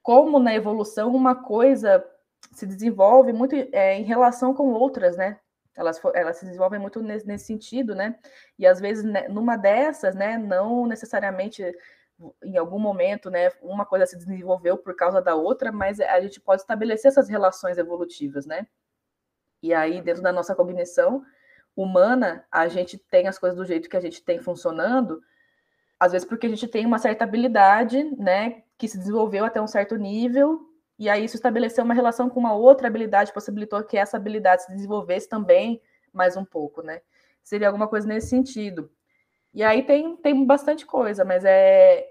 [0.02, 2.04] como na evolução uma coisa
[2.52, 5.38] se desenvolve muito é, em relação com outras, né?
[5.78, 8.18] elas, elas se desenvolvem muito nesse, nesse sentido, né?
[8.58, 11.62] E às vezes, né, numa dessas, né, não necessariamente
[12.42, 16.40] em algum momento, né, uma coisa se desenvolveu por causa da outra, mas a gente
[16.40, 18.66] pode estabelecer essas relações evolutivas, né?
[19.62, 21.22] E aí, dentro da nossa cognição
[21.74, 25.20] humana, a gente tem as coisas do jeito que a gente tem funcionando,
[25.98, 29.66] às vezes porque a gente tem uma certa habilidade, né, que se desenvolveu até um
[29.66, 30.68] certo nível
[30.98, 34.72] e aí isso estabeleceu uma relação com uma outra habilidade, possibilitou que essa habilidade se
[34.72, 35.80] desenvolvesse também
[36.12, 37.00] mais um pouco, né?
[37.42, 38.90] Seria alguma coisa nesse sentido.
[39.54, 42.04] E aí tem, tem bastante coisa, mas é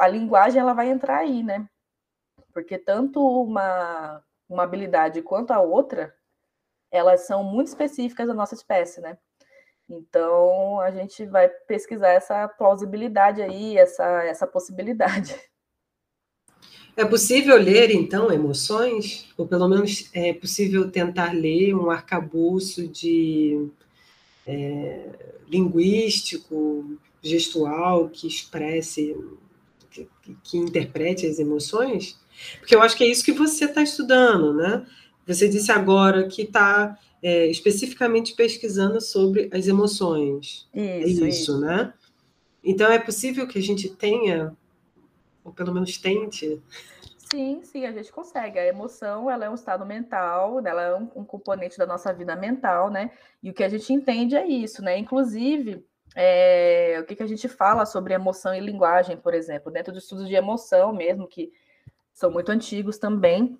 [0.00, 1.68] a linguagem ela vai entrar aí, né?
[2.52, 6.12] Porque tanto uma, uma habilidade quanto a outra,
[6.94, 9.18] elas são muito específicas da nossa espécie, né?
[9.90, 15.34] Então a gente vai pesquisar essa plausibilidade aí, essa, essa possibilidade.
[16.96, 19.28] É possível ler, então, emoções?
[19.36, 23.68] Ou pelo menos é possível tentar ler um arcabouço de
[24.46, 25.08] é,
[25.48, 29.16] linguístico, gestual, que expresse,
[29.90, 30.08] que,
[30.44, 32.16] que, interprete as emoções?
[32.60, 34.86] Porque eu acho que é isso que você está estudando, né?
[35.26, 40.68] Você disse agora que está é, especificamente pesquisando sobre as emoções.
[40.74, 41.92] Isso, é isso, isso, né?
[42.62, 44.56] Então é possível que a gente tenha
[45.44, 46.60] ou pelo menos tente.
[47.30, 48.58] Sim, sim, a gente consegue.
[48.58, 52.34] A emoção, ela é um estado mental, ela é um, um componente da nossa vida
[52.34, 53.10] mental, né?
[53.42, 54.96] E o que a gente entende é isso, né?
[54.96, 55.84] Inclusive,
[56.14, 59.98] é, o que, que a gente fala sobre emoção e linguagem, por exemplo, dentro de
[59.98, 61.52] estudos de emoção mesmo, que
[62.12, 63.58] são muito antigos também,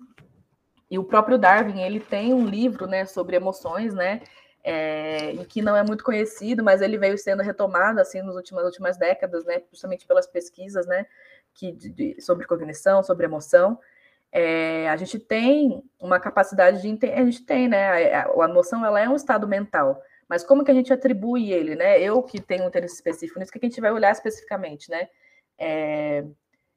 [0.89, 4.21] E o próprio Darwin, ele tem um livro, né, sobre emoções, né,
[4.63, 8.65] é, e que não é muito conhecido, mas ele veio sendo retomado, assim, nas últimas,
[8.65, 11.05] últimas décadas, né, justamente pelas pesquisas, né,
[11.53, 13.79] que, de, sobre cognição, sobre emoção.
[14.31, 18.85] É, a gente tem uma capacidade de entender, a gente tem, né, a, a emoção,
[18.85, 22.01] ela é um estado mental, mas como que a gente atribui ele, né?
[22.01, 25.07] Eu que tenho um interesse específico nisso, que a gente vai olhar especificamente, né?
[25.57, 26.25] É,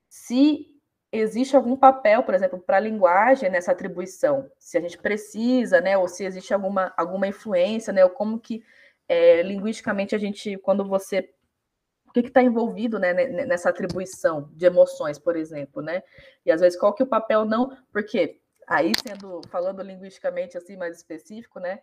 [0.08, 0.77] se
[1.10, 5.96] existe algum papel, por exemplo, para a linguagem nessa atribuição, se a gente precisa, né,
[5.96, 8.62] ou se existe alguma, alguma influência, né, ou como que
[9.08, 11.30] é, linguisticamente a gente, quando você,
[12.06, 16.02] o que está envolvido, né, nessa atribuição de emoções, por exemplo, né,
[16.44, 20.76] e às vezes qual que é o papel não, porque aí sendo, falando linguisticamente assim
[20.76, 21.80] mais específico, né,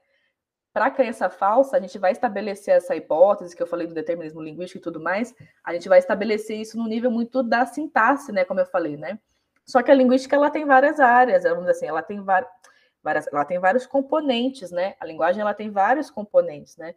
[0.76, 4.42] para a crença falsa, a gente vai estabelecer essa hipótese que eu falei do determinismo
[4.42, 5.34] linguístico e tudo mais,
[5.64, 9.18] a gente vai estabelecer isso no nível muito da sintaxe, né, como eu falei, né?
[9.66, 12.52] Só que a linguística ela tem várias áreas, vamos dizer assim, ela tem várias,
[13.32, 14.96] ela tem vários componentes, né?
[15.00, 16.94] A linguagem ela tem vários componentes, né?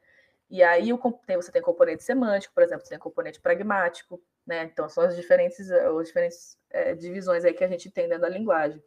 [0.50, 0.98] E aí o,
[1.36, 4.64] você tem componente semântico, por exemplo, você tem componente pragmático, né?
[4.64, 8.28] Então são as diferentes, as diferentes é, divisões aí que a gente tem dentro da
[8.28, 8.82] linguagem.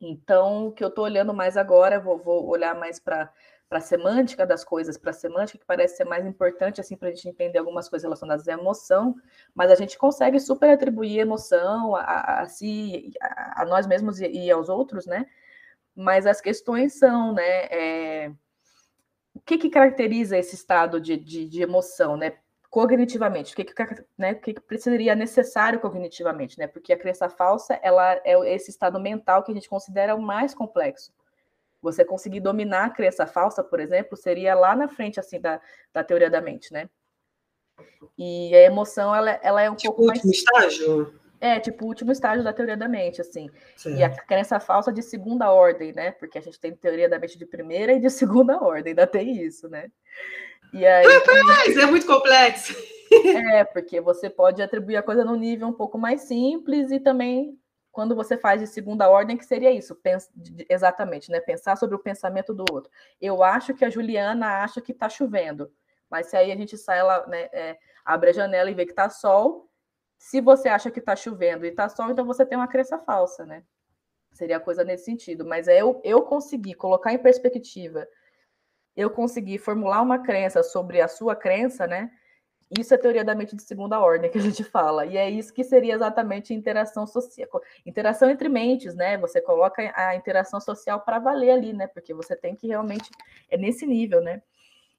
[0.00, 3.32] Então, o que eu estou olhando mais agora, vou, vou olhar mais para
[3.68, 7.08] para a semântica das coisas, para a semântica que parece ser mais importante assim para
[7.08, 9.14] a gente entender algumas coisas relacionadas à emoção,
[9.54, 14.20] mas a gente consegue super atribuir emoção a, a, a si, a, a, nós mesmos
[14.20, 15.26] e, e, aos outros, né?
[15.94, 17.64] Mas as questões são, né?
[17.70, 18.32] É,
[19.34, 22.34] o que, que caracteriza esse estado de, de, de emoção, né?
[22.70, 26.66] Cognitivamente, o que, que, né, o que, que seria necessário cognitivamente, né?
[26.66, 30.54] Porque a crença falsa, ela é esse estado mental que a gente considera o mais
[30.54, 31.12] complexo
[31.86, 35.60] você conseguir dominar a crença falsa, por exemplo, seria lá na frente, assim, da,
[35.92, 36.88] da teoria da mente, né?
[38.18, 40.18] E a emoção, ela, ela é um tipo pouco mais...
[40.18, 41.14] último estágio?
[41.40, 43.48] É, tipo o último estágio da teoria da mente, assim.
[43.86, 46.10] E a crença falsa de segunda ordem, né?
[46.12, 49.44] Porque a gente tem teoria da mente de primeira e de segunda ordem, ainda tem
[49.44, 49.88] isso, né?
[50.72, 51.06] E aí...
[51.06, 52.74] Rapaz, é muito complexo!
[53.52, 57.56] É, porque você pode atribuir a coisa num nível um pouco mais simples e também
[57.96, 60.30] quando você faz de segunda ordem, que seria isso, pensa,
[60.68, 61.40] exatamente, né?
[61.40, 62.92] Pensar sobre o pensamento do outro.
[63.18, 65.72] Eu acho que a Juliana acha que está chovendo,
[66.10, 68.92] mas se aí a gente sai, ela né, é, abre a janela e vê que
[68.92, 69.70] está sol,
[70.18, 73.46] se você acha que está chovendo e está sol, então você tem uma crença falsa,
[73.46, 73.64] né?
[74.30, 75.46] Seria coisa nesse sentido.
[75.46, 78.06] Mas é eu, eu conseguir colocar em perspectiva,
[78.94, 82.10] eu conseguir formular uma crença sobre a sua crença, né?
[82.70, 85.54] Isso é teoria da mente de segunda ordem que a gente fala, e é isso
[85.54, 87.48] que seria exatamente interação social,
[87.84, 89.16] interação entre mentes, né?
[89.18, 91.86] Você coloca a interação social para valer ali, né?
[91.86, 93.08] Porque você tem que realmente
[93.48, 94.42] é nesse nível, né?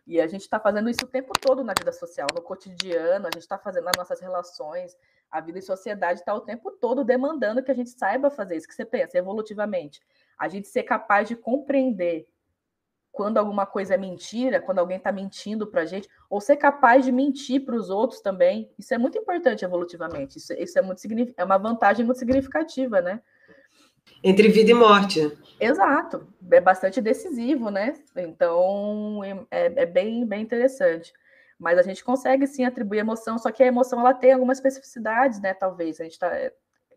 [0.06, 3.30] E a gente está fazendo isso o tempo todo na vida social, no cotidiano, a
[3.34, 4.96] gente está fazendo nas nossas relações,
[5.30, 8.66] a vida em sociedade está o tempo todo demandando que a gente saiba fazer isso,
[8.66, 10.00] que você pensa evolutivamente,
[10.40, 12.26] a gente ser capaz de compreender
[13.18, 17.04] quando alguma coisa é mentira, quando alguém está mentindo para a gente, ou ser capaz
[17.04, 18.70] de mentir para os outros também.
[18.78, 20.38] Isso é muito importante evolutivamente.
[20.38, 21.02] Isso, isso é, muito,
[21.36, 23.20] é uma vantagem muito significativa, né?
[24.24, 25.36] Entre vida e morte.
[25.60, 26.28] Exato.
[26.52, 27.96] É bastante decisivo, né?
[28.16, 31.12] Então, é, é bem, bem interessante.
[31.58, 35.42] Mas a gente consegue sim atribuir emoção, só que a emoção ela tem algumas especificidades,
[35.42, 35.56] né?
[35.56, 36.30] Talvez a gente tá,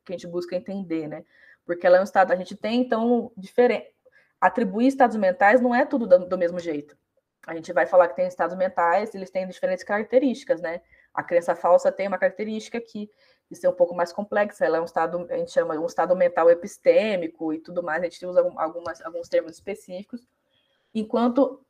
[0.05, 1.25] que a gente busca entender, né?
[1.65, 3.87] Porque ela é um estado, a gente tem então diferente
[4.41, 6.97] atribuir estados mentais não é tudo do, do mesmo jeito.
[7.47, 10.81] A gente vai falar que tem estados mentais, eles têm diferentes características, né?
[11.13, 13.11] A crença falsa tem uma característica que
[13.51, 16.15] de ser um pouco mais complexa, ela é um estado, a gente chama um estado
[16.15, 20.25] mental epistêmico e tudo mais, a gente usa algumas, alguns termos específicos,
[20.95, 21.61] enquanto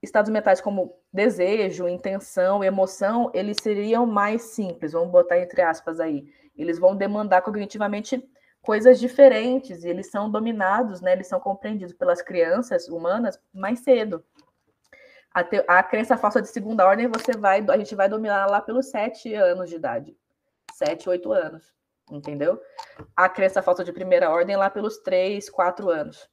[0.00, 6.32] estados mentais como desejo, intenção, emoção, eles seriam mais simples, vamos botar entre aspas aí.
[6.56, 8.22] Eles vão demandar cognitivamente
[8.64, 11.12] coisas diferentes e eles são dominados, né?
[11.12, 14.24] Eles são compreendidos pelas crianças humanas mais cedo.
[15.32, 18.60] A, te, a crença falsa de segunda ordem você vai, a gente vai dominar lá
[18.60, 20.16] pelos sete anos de idade,
[20.72, 21.74] sete, oito anos,
[22.10, 22.60] entendeu?
[23.14, 26.28] A crença falsa de primeira ordem lá pelos três, quatro anos,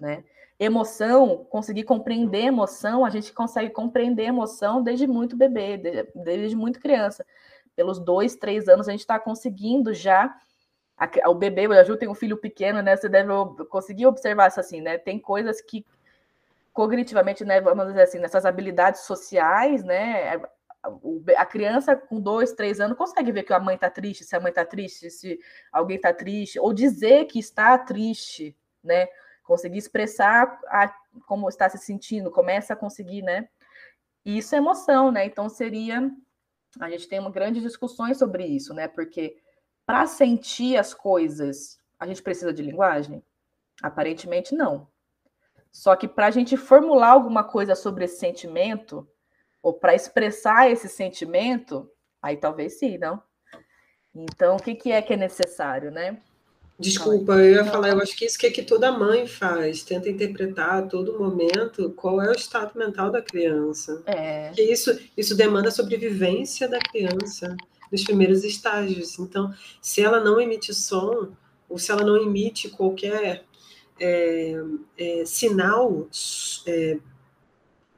[0.00, 0.24] né?
[0.58, 6.80] Emoção, conseguir compreender emoção, a gente consegue compreender emoção desde muito bebê, desde, desde muito
[6.80, 7.24] criança.
[7.76, 10.34] Pelos dois, três anos a gente está conseguindo já
[10.96, 12.96] a, o bebê, a Ju tem um filho pequeno, né?
[12.96, 13.30] Você deve
[13.68, 14.98] conseguir observar isso assim, né?
[14.98, 15.84] Tem coisas que
[16.72, 17.60] cognitivamente, né?
[17.60, 20.40] Vamos dizer assim, nessas habilidades sociais, né?
[21.36, 24.40] A criança com dois, três anos consegue ver que a mãe tá triste, se a
[24.40, 25.38] mãe tá triste, se
[25.70, 29.06] alguém tá triste, ou dizer que está triste, né?
[29.44, 30.92] Conseguir expressar a,
[31.26, 33.48] como está se sentindo, começa a conseguir, né?
[34.24, 35.24] E isso é emoção, né?
[35.26, 36.10] Então seria.
[36.80, 38.88] A gente tem uma grandes discussões sobre isso, né?
[38.88, 39.36] Porque
[39.86, 43.22] para sentir as coisas, a gente precisa de linguagem?
[43.82, 44.88] Aparentemente não.
[45.70, 49.08] Só que para a gente formular alguma coisa sobre esse sentimento,
[49.62, 51.88] ou para expressar esse sentimento,
[52.20, 53.22] aí talvez sim, não?
[54.14, 56.18] Então, o que, que é que é necessário, né?
[56.78, 60.08] Desculpa, eu ia falar, eu acho que isso que, é que toda mãe faz, tenta
[60.08, 64.02] interpretar a todo momento qual é o estado mental da criança.
[64.04, 64.50] É.
[64.50, 67.56] Que isso, isso demanda a sobrevivência da criança
[67.92, 69.18] nos primeiros estágios.
[69.18, 71.28] Então, se ela não emite som,
[71.68, 73.44] ou se ela não emite qualquer
[74.00, 74.60] é,
[74.96, 76.08] é, sinal
[76.66, 76.98] é,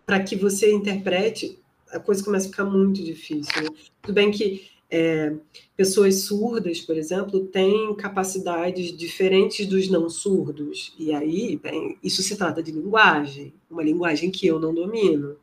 [0.04, 1.58] para que você interprete,
[1.90, 3.62] a coisa começa a ficar muito difícil.
[3.62, 3.68] Né?
[4.02, 5.32] Tudo bem que é,
[5.76, 10.94] pessoas surdas, por exemplo, têm capacidades diferentes dos não surdos.
[10.98, 15.36] E aí, bem, isso se trata de linguagem, uma linguagem que eu não domino.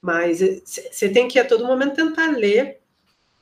[0.00, 2.81] Mas você tem que a todo momento tentar ler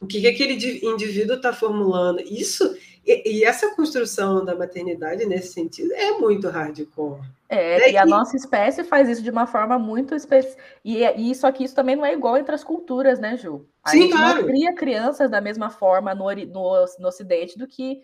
[0.00, 2.20] o que, que aquele indivíduo está formulando.
[2.20, 2.74] Isso
[3.06, 7.20] e, e, essa construção da maternidade nesse sentido é muito hardcore.
[7.48, 7.90] É, né?
[7.92, 10.62] e a nossa espécie faz isso de uma forma muito específica.
[10.84, 13.66] E, é, e isso aqui isso também não é igual entre as culturas, né, Ju?
[13.82, 14.40] A Sim, gente claro.
[14.42, 18.02] não cria crianças da mesma forma no, no, no Ocidente do que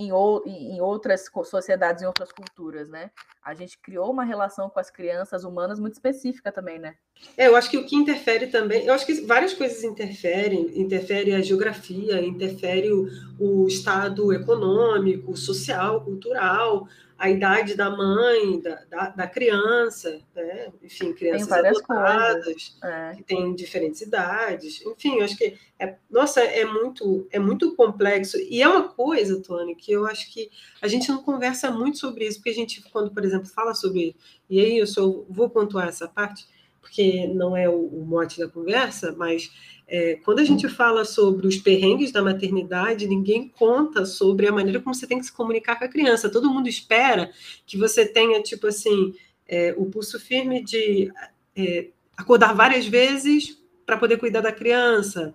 [0.00, 3.10] em, em outras sociedades, em outras culturas, né?
[3.42, 6.94] A gente criou uma relação com as crianças humanas muito específica também, né?
[7.36, 11.34] É, eu acho que o que interfere também, eu acho que várias coisas interferem, interfere
[11.34, 13.08] a geografia, interfere o,
[13.38, 16.86] o estado econômico, social, cultural,
[17.20, 20.72] a idade da mãe, da, da, da criança, né?
[20.82, 23.12] enfim, crianças adotadas, é.
[23.14, 28.38] que têm diferentes idades, enfim, eu acho que, é, nossa, é muito, é muito complexo,
[28.38, 32.26] e é uma coisa, Tony, que eu acho que a gente não conversa muito sobre
[32.26, 34.16] isso, porque a gente, quando, por exemplo, fala sobre,
[34.48, 36.48] e aí eu só vou pontuar essa parte,
[36.80, 39.50] porque não é o, mote da conversa, mas
[39.86, 44.80] é, quando a gente fala sobre os perrengues da maternidade, ninguém conta sobre a maneira
[44.80, 46.30] como você tem que se comunicar com a criança.
[46.30, 47.30] Todo mundo espera
[47.66, 49.14] que você tenha, tipo assim,
[49.46, 51.12] é, o pulso firme de
[51.56, 55.34] é, acordar várias vezes para poder cuidar da criança.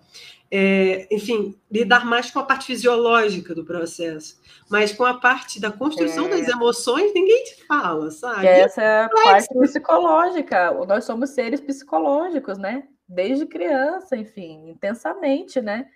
[0.50, 5.72] É, enfim, lidar mais com a parte fisiológica do processo, mas com a parte da
[5.72, 6.28] construção é.
[6.28, 8.46] das emoções, ninguém te fala, sabe?
[8.46, 10.70] essa é a parte psicológica.
[10.86, 12.84] Nós somos seres psicológicos, né?
[13.08, 15.88] desde criança, enfim, intensamente, né?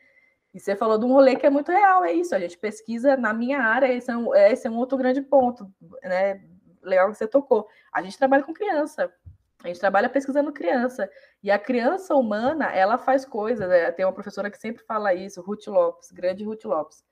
[0.53, 2.35] E você falou de um rolê que é muito real, é isso.
[2.35, 5.71] A gente pesquisa na minha área, esse é um, esse é um outro grande ponto,
[6.03, 6.41] né?
[6.83, 7.69] Legal que você tocou.
[7.93, 9.13] A gente trabalha com criança,
[9.63, 11.11] a gente trabalha pesquisando criança.
[11.43, 13.69] E a criança humana, ela faz coisas.
[13.69, 13.91] Né?
[13.93, 17.05] Tem uma professora que sempre fala isso, Ruth Lopes, grande Ruth Lopes.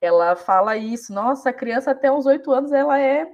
[0.00, 1.12] Ela fala isso.
[1.12, 3.30] Nossa, a criança até uns oito anos, ela é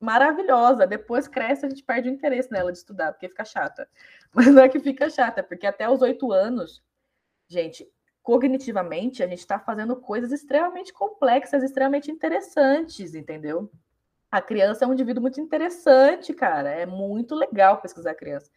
[0.00, 0.86] maravilhosa.
[0.86, 3.88] Depois cresce, a gente perde o interesse nela de estudar, porque fica chata.
[4.32, 6.82] Mas não é que fica chata, porque até os oito anos,
[7.46, 7.86] gente,
[8.22, 13.70] cognitivamente, a gente está fazendo coisas extremamente complexas, extremamente interessantes, entendeu?
[14.30, 16.70] A criança é um indivíduo muito interessante, cara.
[16.70, 18.50] É muito legal pesquisar criança.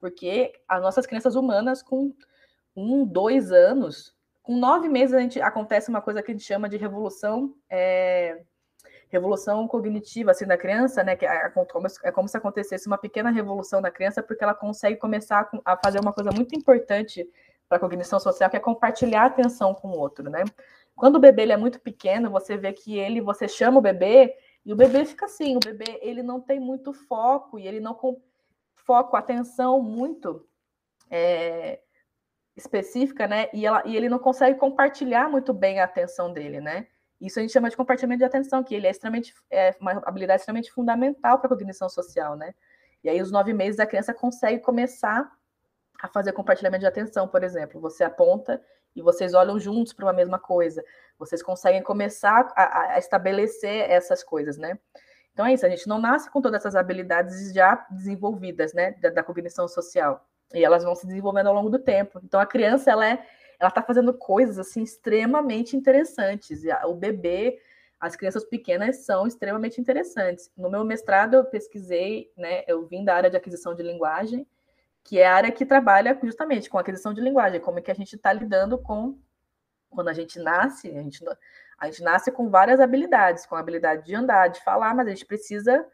[0.00, 2.12] Porque as nossas crianças humanas, com
[2.74, 6.68] um, dois anos, com nove meses, a gente acontece uma coisa que a gente chama
[6.68, 8.42] de revolução é,
[9.12, 11.14] revolução cognitiva assim da criança, né?
[11.14, 14.96] Que é como, é como se acontecesse uma pequena revolução na criança, porque ela consegue
[14.96, 17.28] começar a fazer uma coisa muito importante
[17.68, 20.42] para a cognição social, que é compartilhar a atenção com o outro, né?
[20.96, 24.34] Quando o bebê ele é muito pequeno, você vê que ele, você chama o bebê
[24.64, 27.94] e o bebê fica assim, o bebê ele não tem muito foco e ele não
[27.94, 28.20] com
[28.76, 30.46] foco, atenção muito
[31.10, 31.80] é,
[32.56, 33.48] específica, né?
[33.52, 36.86] E, ela, e ele não consegue compartilhar muito bem a atenção dele, né?
[37.20, 40.40] Isso a gente chama de compartilhamento de atenção, que ele é extremamente é uma habilidade
[40.40, 42.54] extremamente fundamental para a cognição social, né?
[43.04, 45.30] E aí, os nove meses, a criança consegue começar
[46.00, 47.80] a fazer compartilhamento de atenção, por exemplo.
[47.80, 48.62] Você aponta
[48.94, 50.84] e vocês olham juntos para uma mesma coisa.
[51.26, 54.78] Vocês conseguem começar a, a, estabelecer essas coisas, né?
[55.32, 59.08] Então é isso, a gente não nasce com todas essas habilidades já desenvolvidas, né, da,
[59.08, 60.26] da cognição social.
[60.52, 62.20] E elas vão se desenvolvendo ao longo do tempo.
[62.22, 63.24] Então a criança, ela é
[63.62, 66.62] ela está fazendo coisas assim extremamente interessantes.
[66.84, 67.60] O bebê,
[68.00, 70.50] as crianças pequenas são extremamente interessantes.
[70.56, 72.64] No meu mestrado eu pesquisei, né?
[72.66, 74.44] Eu vim da área de aquisição de linguagem,
[75.04, 77.94] que é a área que trabalha justamente com aquisição de linguagem, como é que a
[77.94, 79.16] gente está lidando com
[79.94, 81.24] quando a gente nasce, a gente,
[81.78, 85.10] a gente nasce com várias habilidades, com a habilidade de andar, de falar, mas a
[85.10, 85.86] gente precisa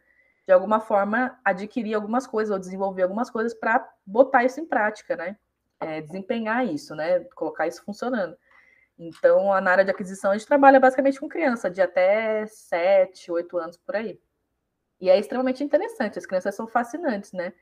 [0.46, 5.14] de alguma forma adquirir algumas coisas ou desenvolver algumas coisas para botar isso em prática,
[5.16, 5.36] né?
[5.80, 7.20] é, desempenhar isso, né?
[7.34, 8.36] Colocar isso funcionando.
[8.98, 13.58] Então, na área de aquisição, a gente trabalha basicamente com criança de até 7, 8
[13.58, 14.18] anos por aí.
[15.00, 17.52] E é extremamente interessante, as crianças são fascinantes, né?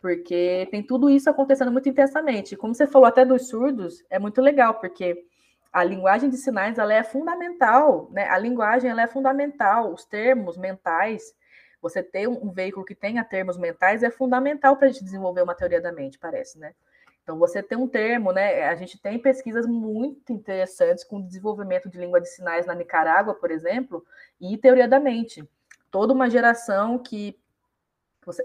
[0.00, 2.56] Porque tem tudo isso acontecendo muito intensamente.
[2.56, 5.24] Como você falou até dos surdos, é muito legal, porque
[5.72, 8.28] a linguagem de sinais ela é fundamental, né?
[8.28, 11.34] A linguagem ela é fundamental, os termos mentais,
[11.80, 15.54] você ter um, veículo que tenha termos mentais é fundamental para a gente desenvolver uma
[15.54, 16.74] teoria da mente, parece, né?
[17.22, 18.64] Então, você tem um termo, né?
[18.68, 23.34] A gente tem pesquisas muito interessantes com o desenvolvimento de língua de sinais na Nicarágua,
[23.34, 24.02] por exemplo,
[24.40, 25.46] e teoria da mente.
[25.90, 27.38] Toda uma geração que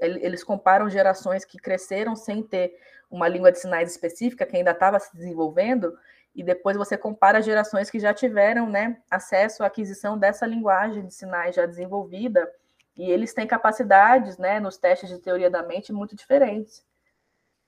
[0.01, 2.77] eles comparam gerações que cresceram sem ter
[3.09, 5.97] uma língua de sinais específica, que ainda estava se desenvolvendo,
[6.35, 11.13] e depois você compara gerações que já tiveram né, acesso à aquisição dessa linguagem de
[11.13, 12.51] sinais já desenvolvida,
[12.95, 16.85] e eles têm capacidades né, nos testes de teoria da mente muito diferentes,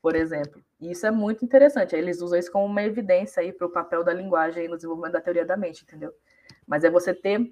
[0.01, 0.63] por exemplo.
[0.79, 1.95] E isso é muito interessante.
[1.95, 5.45] Eles usam isso como uma evidência para o papel da linguagem no desenvolvimento da teoria
[5.45, 6.13] da mente, entendeu?
[6.67, 7.51] Mas é você ter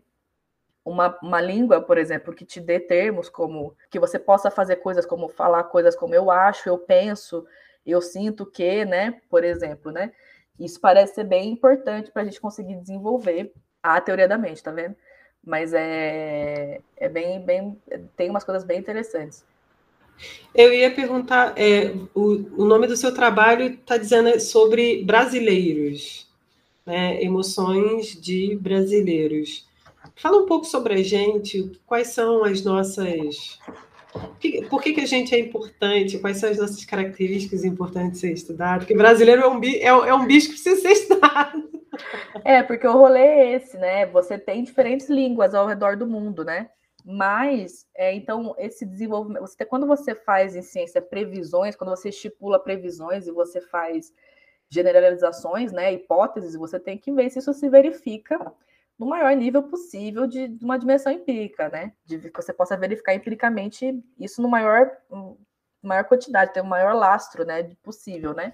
[0.86, 5.06] uma, uma língua, por exemplo, que te dê termos como que você possa fazer coisas
[5.06, 7.46] como falar coisas como eu acho, eu penso,
[7.86, 9.22] eu sinto que, né?
[9.30, 10.12] Por exemplo, né?
[10.60, 13.52] Isso parece ser bem importante para a gente conseguir desenvolver
[13.82, 14.96] a teoria da mente, tá vendo?
[15.44, 17.78] Mas é, é bem, bem,
[18.16, 19.44] tem umas coisas bem interessantes.
[20.54, 26.30] Eu ia perguntar, é, o, o nome do seu trabalho está dizendo sobre brasileiros,
[26.86, 27.22] né?
[27.22, 29.68] emoções de brasileiros.
[30.16, 33.60] Fala um pouco sobre a gente, quais são as nossas.
[34.70, 36.20] Por que, que a gente é importante?
[36.20, 38.80] Quais são as nossas características importantes de ser estudado?
[38.80, 41.70] Porque brasileiro é um, é, é um bicho que precisa ser estudado.
[42.44, 44.06] É, porque o rolê é esse, né?
[44.08, 46.70] Você tem diferentes línguas ao redor do mundo, né?
[47.06, 49.42] Mas, é, então, esse desenvolvimento.
[49.42, 54.14] Você, quando você faz em ciência previsões, quando você estipula previsões e você faz
[54.70, 58.52] generalizações, né, hipóteses, você tem que ver se isso se verifica
[59.04, 61.94] no maior nível possível de, de uma dimensão empírica, né?
[62.06, 64.90] De que você possa verificar empiricamente isso no maior,
[65.82, 68.54] maior quantidade, ter o maior lastro, né, possível, né?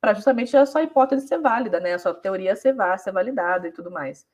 [0.00, 1.94] Para justamente a sua hipótese ser válida, né?
[1.94, 4.26] A sua teoria ser, ser validada e tudo mais.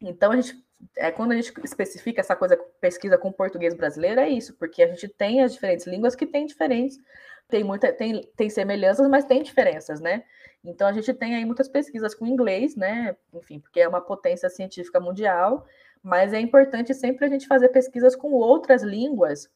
[0.00, 0.54] Então, a gente,
[0.96, 4.88] é, quando a gente especifica essa coisa, pesquisa com português brasileiro, é isso, porque a
[4.88, 6.98] gente tem as diferentes línguas que têm diferentes,
[7.48, 10.24] tem, muita, tem, tem semelhanças, mas tem diferenças, né?
[10.64, 13.16] Então a gente tem aí muitas pesquisas com inglês, né?
[13.34, 15.66] Enfim, porque é uma potência científica mundial,
[16.02, 19.50] mas é importante sempre a gente fazer pesquisas com outras línguas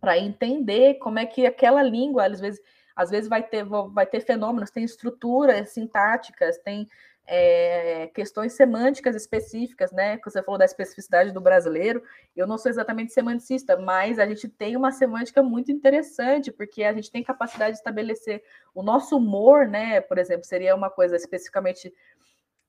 [0.00, 2.60] para entender como é que aquela língua, às vezes,
[2.94, 6.88] às vezes vai ter, vai ter fenômenos, tem estruturas sintáticas, tem
[7.26, 10.16] é, questões semânticas específicas, né?
[10.16, 12.02] Que você falou da especificidade do brasileiro.
[12.34, 16.92] Eu não sou exatamente semanticista, mas a gente tem uma semântica muito interessante, porque a
[16.92, 18.42] gente tem capacidade de estabelecer
[18.74, 20.00] o nosso humor, né?
[20.00, 21.92] Por exemplo, seria uma coisa especificamente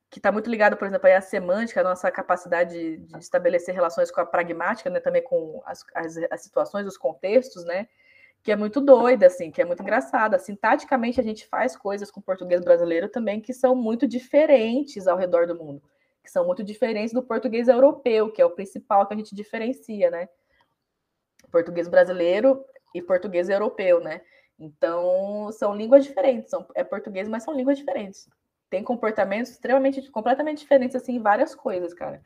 [0.10, 4.22] que está muito ligado, por exemplo, à semântica, a nossa capacidade de estabelecer relações com
[4.22, 5.00] a pragmática, né?
[5.00, 7.88] Também com as, as, as situações, os contextos, né?
[8.44, 10.38] Que é muito doida, assim, que é muito engraçada.
[10.38, 15.48] Sintaticamente, a gente faz coisas com português brasileiro também que são muito diferentes ao redor
[15.48, 15.82] do mundo,
[16.22, 20.12] que são muito diferentes do português europeu, que é o principal que a gente diferencia,
[20.12, 20.28] né?
[21.50, 24.22] Português brasileiro e português europeu, né?
[24.60, 28.28] Então, são línguas diferentes, são, é português, mas são línguas diferentes.
[28.70, 32.22] Tem comportamentos extremamente, completamente diferentes, assim, em várias coisas, cara.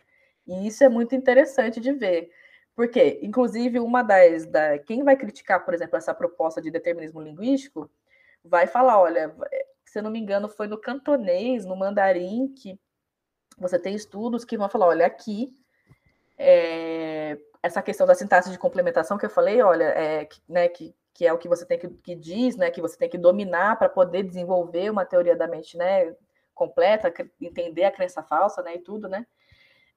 [0.48, 2.32] E isso é muito interessante de ver.
[2.78, 4.46] Porque, inclusive, uma das.
[4.46, 7.90] Da, quem vai criticar, por exemplo, essa proposta de determinismo linguístico,
[8.46, 9.36] vai falar: olha,
[9.84, 12.80] se eu não me engano, foi no cantonês, no mandarim, que
[13.58, 15.52] você tem estudos que vão falar: olha, aqui,
[16.38, 20.96] é, essa questão da sintaxe de complementação que eu falei, olha, é, que, né, que,
[21.16, 23.80] que é o que você tem que, que diz, né, que você tem que dominar
[23.80, 26.16] para poder desenvolver uma teoria da mente, né,
[26.54, 27.12] completa,
[27.42, 29.26] entender a crença falsa, né, e tudo, né,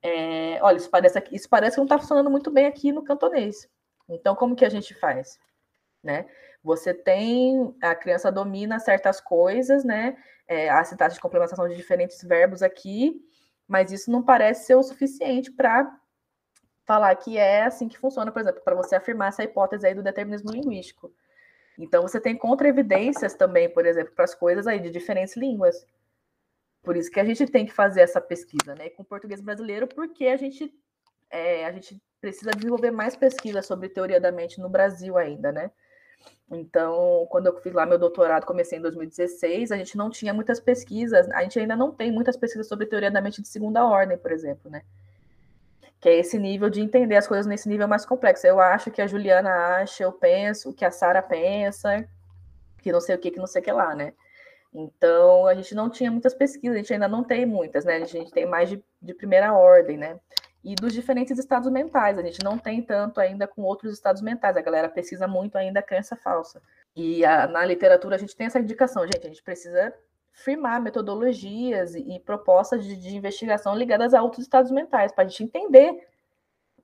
[0.02, 3.68] é, olha, isso parece, isso parece que não está funcionando muito bem aqui no cantonês.
[4.08, 5.38] Então, como que a gente faz?
[6.02, 6.26] Né?
[6.62, 10.16] Você tem, a criança domina certas coisas, né?
[10.48, 13.22] É, a sintaxe de complementação de diferentes verbos aqui,
[13.68, 15.96] mas isso não parece ser o suficiente para
[16.84, 20.02] falar que é assim que funciona, por exemplo, para você afirmar essa hipótese aí do
[20.02, 21.12] determinismo linguístico.
[21.78, 25.86] Então, você tem contra-evidências também, por exemplo, para as coisas aí de diferentes línguas.
[26.82, 28.88] Por isso que a gente tem que fazer essa pesquisa, né?
[28.90, 30.72] Com português brasileiro, porque a gente,
[31.30, 35.70] é, a gente precisa desenvolver mais pesquisa sobre teoria da mente no Brasil ainda, né?
[36.50, 40.58] Então, quando eu fiz lá meu doutorado, comecei em 2016, a gente não tinha muitas
[40.58, 44.18] pesquisas, a gente ainda não tem muitas pesquisas sobre teoria da mente de segunda ordem,
[44.18, 44.82] por exemplo, né?
[46.00, 48.46] Que é esse nível de entender as coisas nesse nível mais complexo.
[48.46, 52.08] Eu acho que a Juliana acha, eu penso, que a Sara pensa,
[52.78, 54.12] que não sei o que, que não sei o que lá, né?
[54.72, 57.96] Então, a gente não tinha muitas pesquisas, a gente ainda não tem muitas, né?
[57.96, 60.18] A gente tem mais de, de primeira ordem, né?
[60.62, 64.56] E dos diferentes estados mentais, a gente não tem tanto ainda com outros estados mentais,
[64.56, 66.62] a galera precisa muito ainda crença falsa.
[66.94, 69.92] E a, na literatura a gente tem essa indicação, gente, a gente precisa
[70.32, 75.28] firmar metodologias e, e propostas de, de, investigação ligadas a outros estados mentais, para a
[75.28, 76.08] gente entender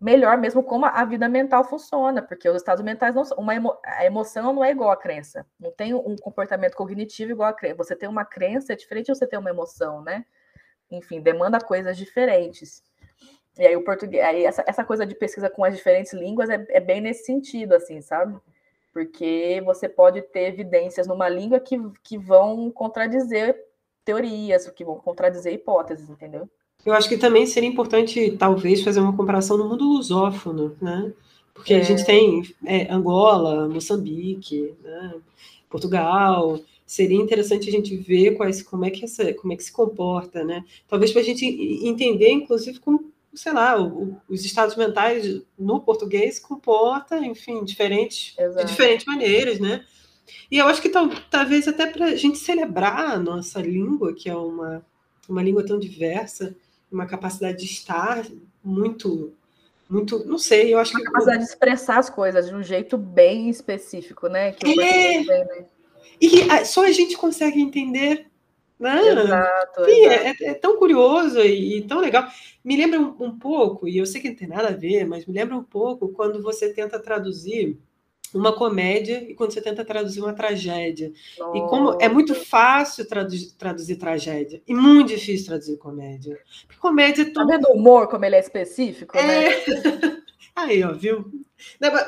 [0.06, 4.04] melhor mesmo como a vida mental funciona, porque os estados mentais não uma emo, a
[4.04, 7.74] emoção não é igual à crença, não tem um comportamento cognitivo igual à crença.
[7.78, 10.24] Você tem uma crença é diferente de você ter uma emoção, né?
[10.92, 12.84] Enfim, demanda coisas diferentes.
[13.58, 16.64] E aí o português, aí essa, essa coisa de pesquisa com as diferentes línguas é,
[16.68, 18.38] é bem nesse sentido, assim, sabe?
[18.92, 23.60] Porque você pode ter evidências numa língua que, que vão contradizer
[24.04, 26.48] teorias, que vão contradizer hipóteses, entendeu?
[26.86, 31.12] Eu acho que também seria importante, talvez, fazer uma comparação no mundo lusófono, né?
[31.52, 31.80] Porque é.
[31.80, 35.14] a gente tem é, Angola, Moçambique, né?
[35.68, 36.60] Portugal.
[36.86, 40.44] Seria interessante a gente ver quais, como, é que essa, como é que se comporta,
[40.44, 40.64] né?
[40.86, 41.44] Talvez para a gente
[41.84, 48.36] entender, inclusive, como, sei lá, o, os estados mentais no português se comportam, enfim, diferentes,
[48.36, 49.84] de diferentes maneiras, né?
[50.48, 54.30] E eu acho que tal, talvez até para a gente celebrar a nossa língua, que
[54.30, 54.86] é uma,
[55.28, 56.54] uma língua tão diversa,
[56.90, 58.24] uma capacidade de estar
[58.62, 59.32] muito,
[59.88, 61.06] muito, não sei, eu acho uma que.
[61.06, 64.52] Uma capacidade de expressar as coisas de um jeito bem específico, né?
[64.52, 65.24] Que é...
[65.24, 65.66] Né?
[66.20, 68.26] E só a gente consegue entender.
[68.78, 69.08] Né?
[69.08, 70.44] Exato, Sim, exato.
[70.44, 72.28] É, é, tão curioso e, e, tão legal.
[72.62, 75.24] Me lembra um, um pouco, e eu sei que não tem nada a ver, mas
[75.24, 77.78] me lembra um pouco quando você tenta traduzir
[78.36, 81.12] uma comédia e quando você tenta traduzir uma tragédia.
[81.38, 81.56] Nossa.
[81.56, 86.38] E como é muito fácil traduzir, traduzir, tragédia e muito difícil traduzir comédia.
[86.66, 87.46] Porque comédia é tão...
[87.46, 89.22] Tá vendo o humor como ele é específico, é...
[89.22, 89.50] né?
[90.54, 91.30] Aí, ó, viu?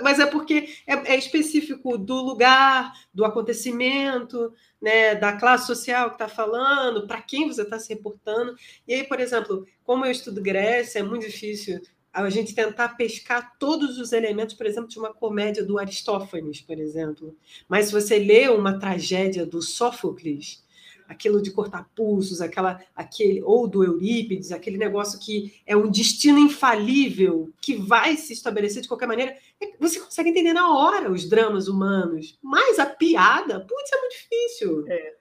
[0.03, 6.15] Mas é porque é, é, específico do lugar, do acontecimento, né, da classe social que
[6.15, 8.55] está falando, para quem você está se reportando.
[8.87, 11.81] E aí, por exemplo, como eu estudo Grécia, é muito difícil
[12.13, 16.79] a gente tentar pescar todos os elementos, por exemplo, de uma comédia do Aristófanes, por
[16.79, 17.37] exemplo.
[17.69, 20.65] Mas se você lê uma tragédia do Sófocles,
[21.09, 26.39] aquilo de cortar pulsos, aquela, aquele ou do Eurípides, aquele negócio que é um destino
[26.39, 31.29] infalível que vai se estabelecer de qualquer maneira, é você consegue entender na hora os
[31.29, 32.39] dramas humanos.
[32.43, 34.85] Mas a piada, putz, é muito difícil.
[34.89, 35.15] É.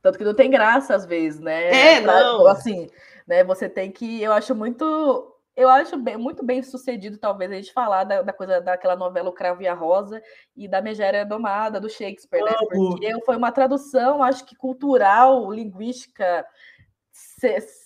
[0.00, 1.96] Tanto que não tem graça às vezes, né?
[1.96, 2.46] É, não.
[2.46, 2.88] Assim,
[3.26, 3.44] né?
[3.44, 7.72] Você tem que, eu acho muito eu acho bem, muito bem sucedido, talvez, a gente
[7.72, 10.22] falar da, da, coisa daquela novela O Cravo e a Rosa
[10.54, 12.52] e da Megéria Domada, do Shakespeare, né?
[12.68, 16.46] Porque foi uma tradução, acho que cultural, linguística,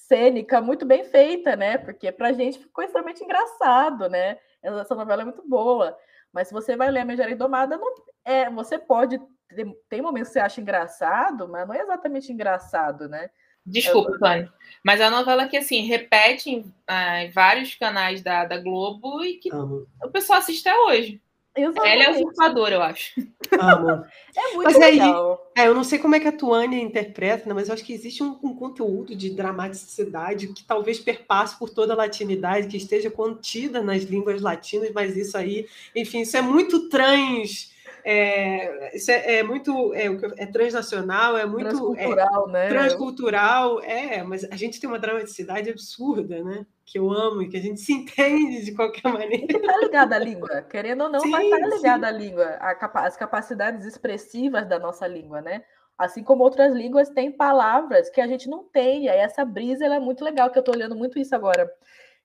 [0.09, 1.79] cênica, muito bem feita, né?
[1.79, 4.39] Porque pra gente ficou extremamente engraçado, né?
[4.61, 5.97] Essa novela é muito boa.
[6.33, 7.95] Mas se você vai ler a Megéria Domada, não,
[8.25, 9.21] é, você pode.
[9.55, 13.31] Tem, tem momentos que você acha engraçado, mas não é exatamente engraçado, né?
[13.65, 14.49] Desculpa, Tony.
[14.83, 19.35] Mas a novela que, assim, repete em, ah, em vários canais da, da Globo e
[19.35, 19.87] que Amo.
[20.03, 21.21] o pessoal assiste até hoje.
[21.55, 21.93] Exatamente.
[21.93, 23.21] Ela é usurpadora, eu acho.
[23.61, 24.05] Amo.
[24.37, 25.51] É muito mas legal.
[25.57, 27.85] Aí, é, eu não sei como é que a Tuânia interpreta, né, mas eu acho
[27.85, 32.77] que existe um, um, conteúdo de dramaticidade que talvez perpasse por toda a latinidade, que
[32.77, 37.73] esteja contida nas línguas latinas, mas isso aí, enfim, isso é muito trans
[38.05, 42.69] é, isso é, é muito é, é, transnacional, é muito transcultural, é, né?
[42.69, 46.67] Transcultural, é, mas a gente tem uma dramaticidade absurda, né?
[46.85, 49.47] Que eu amo e que a gente se entende de qualquer maneira.
[49.49, 52.45] E tá ligada à língua, querendo ou não, sim, vai estar tá ligada à língua,
[52.61, 55.63] a, as capacidades expressivas da nossa língua, né?
[55.99, 59.85] Assim como outras línguas têm palavras que a gente não tem, e aí essa brisa
[59.85, 61.71] é muito legal, que eu estou olhando muito isso agora.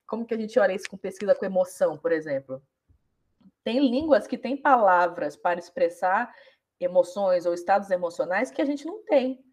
[0.07, 2.61] Como que a gente olha isso com pesquisa com emoção, por exemplo?
[3.65, 6.31] Tem línguas que têm palavras para expressar
[6.79, 9.43] emoções ou estados emocionais que a gente não tem.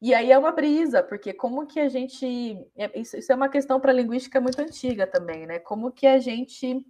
[0.00, 2.56] E aí é uma brisa, porque como que a gente.
[2.76, 5.58] É, isso, isso é uma questão para a linguística muito antiga também, né?
[5.58, 6.86] Como que a gente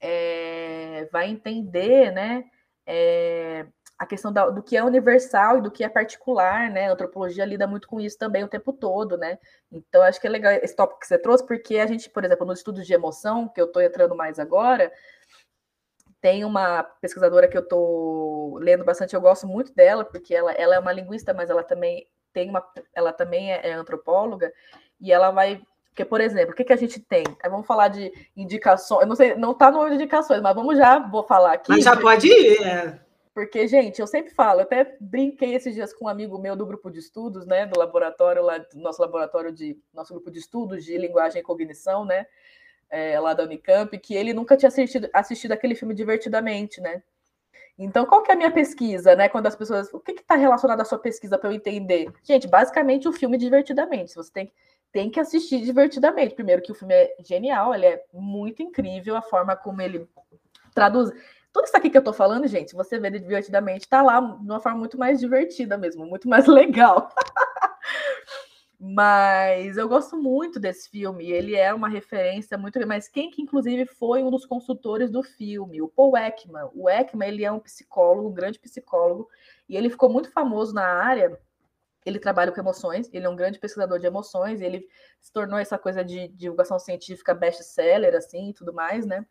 [0.00, 2.44] é, vai entender, né?
[2.86, 3.66] É,
[3.98, 6.88] a questão da, do que é universal e do que é particular, né?
[6.88, 9.38] A antropologia lida muito com isso também o tempo todo, né?
[9.72, 12.46] Então, acho que é legal esse tópico que você trouxe, porque a gente, por exemplo,
[12.46, 14.92] nos estudos de emoção, que eu estou entrando mais agora,
[16.20, 20.74] tem uma pesquisadora que eu estou lendo bastante, eu gosto muito dela, porque ela, ela
[20.74, 22.64] é uma linguista, mas ela também tem uma,
[22.94, 24.52] ela também é, é antropóloga,
[25.00, 25.60] e ela vai.
[25.88, 27.24] Porque, por exemplo, o que, que a gente tem?
[27.42, 29.02] Aí vamos falar de indicações.
[29.02, 31.70] Eu não sei, não está no de indicações, mas vamos já, vou falar aqui.
[31.70, 33.00] Mas já pode ir, é.
[33.34, 36.66] Porque, gente, eu sempre falo, eu até brinquei esses dias com um amigo meu do
[36.66, 37.66] grupo de estudos, né?
[37.66, 39.76] Do laboratório, lá, do nosso laboratório de.
[39.94, 42.26] Nosso grupo de estudos de linguagem e cognição, né?
[42.90, 47.02] É, lá da Unicamp, que ele nunca tinha assistido, assistido aquele filme divertidamente, né?
[47.78, 49.28] Então, qual que é a minha pesquisa, né?
[49.28, 49.92] Quando as pessoas.
[49.92, 52.12] O que está relacionado à sua pesquisa para eu entender?
[52.24, 54.14] Gente, basicamente o filme divertidamente.
[54.14, 54.52] Você tem,
[54.90, 56.34] tem que assistir divertidamente.
[56.34, 60.08] Primeiro, que o filme é genial, ele é muito incrível, a forma como ele
[60.74, 61.12] traduz.
[61.52, 64.60] Tudo isso aqui que eu estou falando, gente, você vê divertidamente, está lá de uma
[64.60, 67.10] forma muito mais divertida mesmo, muito mais legal.
[68.80, 72.78] Mas eu gosto muito desse filme, ele é uma referência muito.
[72.86, 75.82] Mas quem que, inclusive, foi um dos consultores do filme?
[75.82, 76.70] O Paul Ekman.
[76.72, 79.28] O Ekman ele é um psicólogo, um grande psicólogo,
[79.68, 81.36] e ele ficou muito famoso na área.
[82.06, 84.86] Ele trabalha com emoções, ele é um grande pesquisador de emoções, ele
[85.20, 89.26] se tornou essa coisa de divulgação científica best-seller, assim, e tudo mais, né?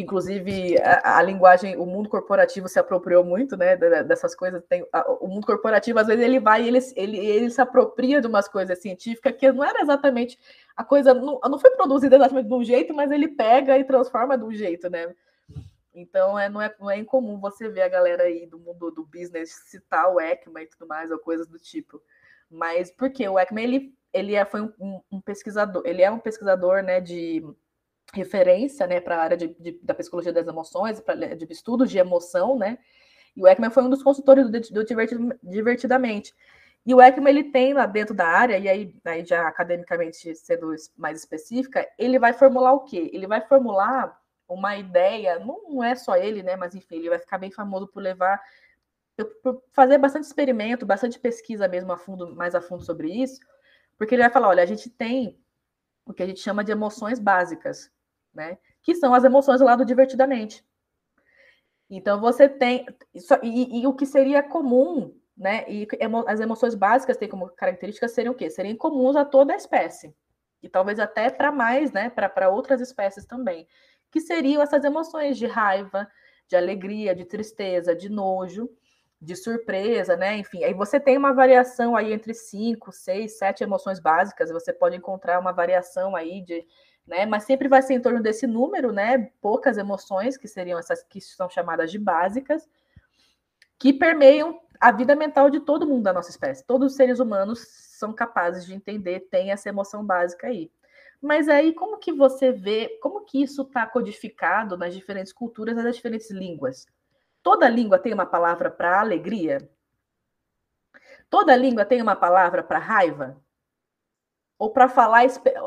[0.00, 4.62] Que inclusive a, a, linguagem, o mundo corporativo se apropriou muito, né, dessas coisas.
[4.68, 8.26] Tem, a, o mundo corporativo às vezes ele vai, ele, ele, ele se apropria de
[8.26, 10.38] umas coisas científicas que não era exatamente
[10.76, 14.36] a coisa, não, não foi produzida exatamente de um jeito, mas ele pega e transforma
[14.36, 15.14] de um jeito, né?
[15.94, 19.04] Então é, não, é, não é incomum você ver a galera aí do mundo do
[19.04, 22.00] business citar o Ekman e tudo mais, ou coisas do tipo.
[22.50, 26.82] Mas porque o Ekman ele, ele é, foi um, um pesquisador, ele é um pesquisador
[26.82, 27.44] né, de
[28.12, 31.98] referência né, para a área de, de, da psicologia das emoções, pra, de estudos de
[31.98, 32.78] emoção, né?
[33.36, 34.84] E o Ekman foi um dos consultores do, do
[35.42, 36.34] Divertidamente.
[36.84, 40.74] E o Ekman ele tem lá dentro da área, e aí, aí já academicamente sendo
[40.96, 43.10] mais específica, ele vai formular o quê?
[43.12, 46.56] Ele vai formular uma ideia, não é só ele, né?
[46.56, 48.40] Mas enfim, ele vai ficar bem famoso por levar,
[49.42, 53.40] por fazer bastante experimento, bastante pesquisa mesmo a fundo, mais a fundo sobre isso,
[53.98, 55.38] porque ele vai falar: olha, a gente tem
[56.04, 57.90] o que a gente chama de emoções básicas,
[58.34, 58.58] né?
[58.82, 60.64] Que são as emoções lá do divertidamente.
[61.88, 65.64] Então você tem isso, e, e, o que seria comum, né?
[65.68, 68.48] E emo, as emoções básicas têm como características seriam o quê?
[68.48, 70.14] Seriam comuns a toda a espécie
[70.62, 72.10] e talvez até para mais, né?
[72.10, 73.66] Para outras espécies também,
[74.10, 76.08] que seriam essas emoções de raiva,
[76.46, 78.68] de alegria, de tristeza, de nojo,
[79.20, 80.36] de surpresa, né?
[80.36, 84.50] Enfim, aí você tem uma variação aí entre cinco, seis, sete emoções básicas.
[84.50, 86.66] Você pode encontrar uma variação aí de
[87.10, 87.26] né?
[87.26, 89.30] Mas sempre vai ser em torno desse número, né?
[89.42, 92.66] Poucas emoções, que seriam essas que são chamadas de básicas,
[93.78, 96.64] que permeiam a vida mental de todo mundo da nossa espécie.
[96.64, 97.58] Todos os seres humanos
[97.98, 100.70] são capazes de entender, tem essa emoção básica aí.
[101.20, 105.96] Mas aí, como que você vê, como que isso está codificado nas diferentes culturas nas
[105.96, 106.86] diferentes línguas?
[107.42, 109.68] Toda língua tem uma palavra para alegria?
[111.28, 113.36] Toda língua tem uma palavra para raiva?
[114.58, 115.24] Ou para falar,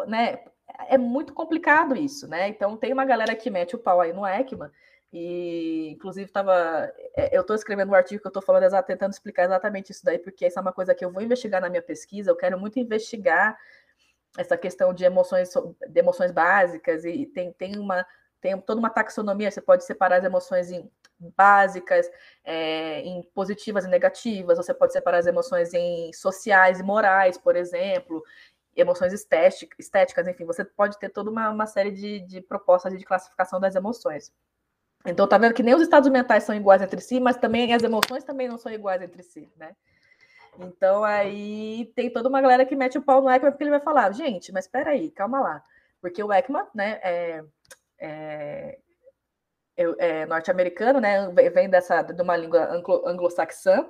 [0.07, 0.43] né,
[0.87, 2.47] é muito complicado isso, né?
[2.47, 4.71] Então tem uma galera que mete o pau aí no ECMA,
[5.11, 6.91] e inclusive estava.
[7.15, 10.17] É, eu estou escrevendo um artigo que eu estou falando tentando explicar exatamente isso daí,
[10.17, 12.79] porque isso é uma coisa que eu vou investigar na minha pesquisa, eu quero muito
[12.79, 13.57] investigar
[14.37, 15.49] essa questão de emoções,
[15.87, 18.05] de emoções básicas, e tem, tem uma
[18.41, 20.91] tem toda uma taxonomia, você pode separar as emoções em
[21.37, 22.09] básicas,
[22.43, 27.55] é, em positivas e negativas, você pode separar as emoções em sociais e morais, por
[27.55, 28.21] exemplo,
[28.75, 33.59] emoções estéticas, enfim, você pode ter toda uma, uma série de, de propostas de classificação
[33.59, 34.31] das emoções.
[35.05, 37.83] Então, tá vendo que nem os estados mentais são iguais entre si, mas também as
[37.83, 39.75] emoções também não são iguais entre si, né?
[40.57, 43.81] Então, aí tem toda uma galera que mete o pau no Ekman porque ele vai
[43.81, 45.63] falar, gente, mas espera aí, calma lá.
[45.99, 47.43] Porque o Ekman, né, é,
[47.99, 48.79] é,
[49.75, 52.69] é norte-americano, né, vem dessa, de uma língua
[53.05, 53.89] anglo-saxã,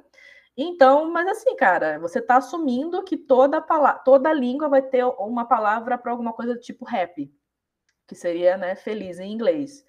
[0.56, 5.46] então, mas assim, cara, você está assumindo que toda, palavra, toda língua vai ter uma
[5.46, 7.34] palavra para alguma coisa do tipo happy,
[8.08, 9.84] que seria, né, feliz em inglês.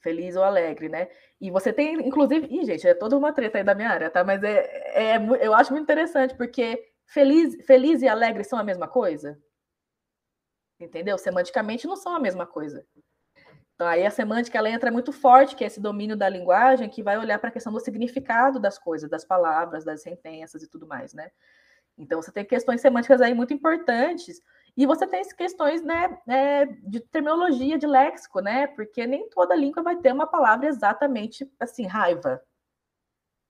[0.00, 1.08] Feliz ou alegre, né?
[1.40, 4.24] E você tem, inclusive, Ih, gente, é toda uma treta aí da minha área, tá?
[4.24, 8.88] Mas é, é, eu acho muito interessante, porque feliz, feliz e alegre são a mesma
[8.88, 9.40] coisa.
[10.80, 11.16] Entendeu?
[11.16, 12.84] Semanticamente não são a mesma coisa.
[13.82, 17.02] Então, aí a semântica ela entra muito forte, que é esse domínio da linguagem, que
[17.02, 20.86] vai olhar para a questão do significado das coisas, das palavras, das sentenças e tudo
[20.86, 21.32] mais, né?
[21.98, 24.40] Então, você tem questões semânticas aí muito importantes,
[24.76, 28.68] e você tem questões né, é, de terminologia, de léxico, né?
[28.68, 32.40] Porque nem toda língua vai ter uma palavra exatamente assim, raiva.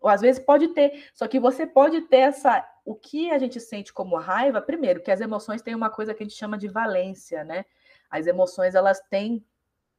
[0.00, 2.66] Ou às vezes pode ter, só que você pode ter essa.
[2.86, 6.22] O que a gente sente como raiva, primeiro, que as emoções têm uma coisa que
[6.22, 7.66] a gente chama de valência, né?
[8.10, 9.44] As emoções, elas têm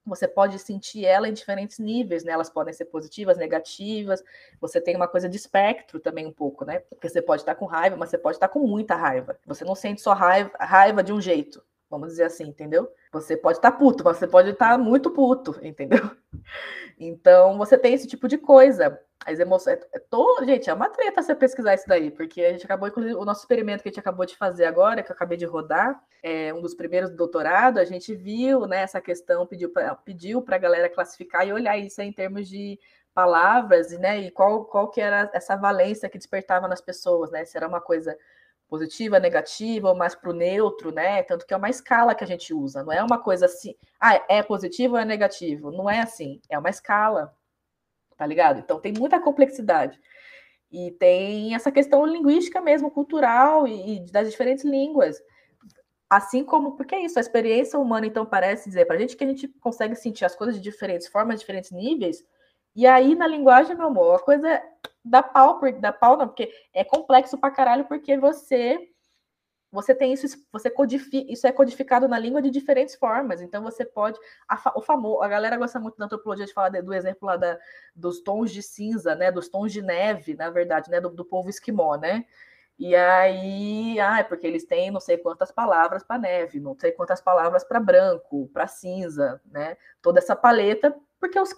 [0.05, 2.33] você pode sentir ela em diferentes níveis, né?
[2.33, 4.23] Elas podem ser positivas, negativas.
[4.59, 6.79] Você tem uma coisa de espectro também um pouco, né?
[6.79, 9.37] Porque você pode estar com raiva, mas você pode estar com muita raiva.
[9.45, 12.91] Você não sente só raiva, raiva de um jeito, vamos dizer assim, entendeu?
[13.11, 16.11] Você pode estar puto, mas você pode estar muito puto, entendeu?
[16.99, 18.99] Então, você tem esse tipo de coisa.
[19.25, 19.79] As emoções.
[19.79, 22.87] É, é tô, gente, é uma treta você pesquisar isso daí, porque a gente acabou,
[22.87, 25.45] inclusive, o nosso experimento que a gente acabou de fazer agora, que eu acabei de
[25.45, 29.95] rodar, é um dos primeiros do doutorado, a gente viu né, essa questão, pediu para
[29.95, 32.79] pediu a galera classificar e olhar isso em termos de
[33.13, 34.19] palavras, né?
[34.21, 37.45] E qual, qual que era essa valência que despertava nas pessoas, né?
[37.45, 38.17] Se era uma coisa
[38.67, 41.21] positiva, negativa, ou mais para o neutro, né?
[41.23, 44.15] Tanto que é uma escala que a gente usa, não é uma coisa assim, ah,
[44.27, 45.71] é positivo ou é negativo?
[45.71, 47.33] Não é assim, é uma escala
[48.17, 48.59] tá ligado?
[48.59, 49.99] Então tem muita complexidade.
[50.71, 55.21] E tem essa questão linguística mesmo, cultural e, e das diferentes línguas.
[56.09, 59.23] Assim como, porque é isso, a experiência humana, então, parece dizer para a gente que
[59.23, 62.23] a gente consegue sentir as coisas de diferentes formas, diferentes níveis,
[62.75, 64.61] e aí na linguagem, meu amor, a coisa
[65.03, 68.79] dá pau, dá pau não, porque é complexo pra caralho, porque você
[69.73, 73.41] você tem isso, você codifica, isso é codificado na língua de diferentes formas.
[73.41, 76.81] Então você pode, a, o famoso, a galera gosta muito da antropologia de falar de,
[76.83, 77.59] do exemplo lá da,
[77.95, 81.49] dos tons de cinza, né, dos tons de neve, na verdade, né, do, do povo
[81.49, 82.23] esquimó, né?
[82.77, 86.91] E aí, ah, é porque eles têm não sei quantas palavras para neve, não sei
[86.91, 89.75] quantas palavras para branco, para cinza, né?
[90.01, 91.49] Toda essa paleta, porque os,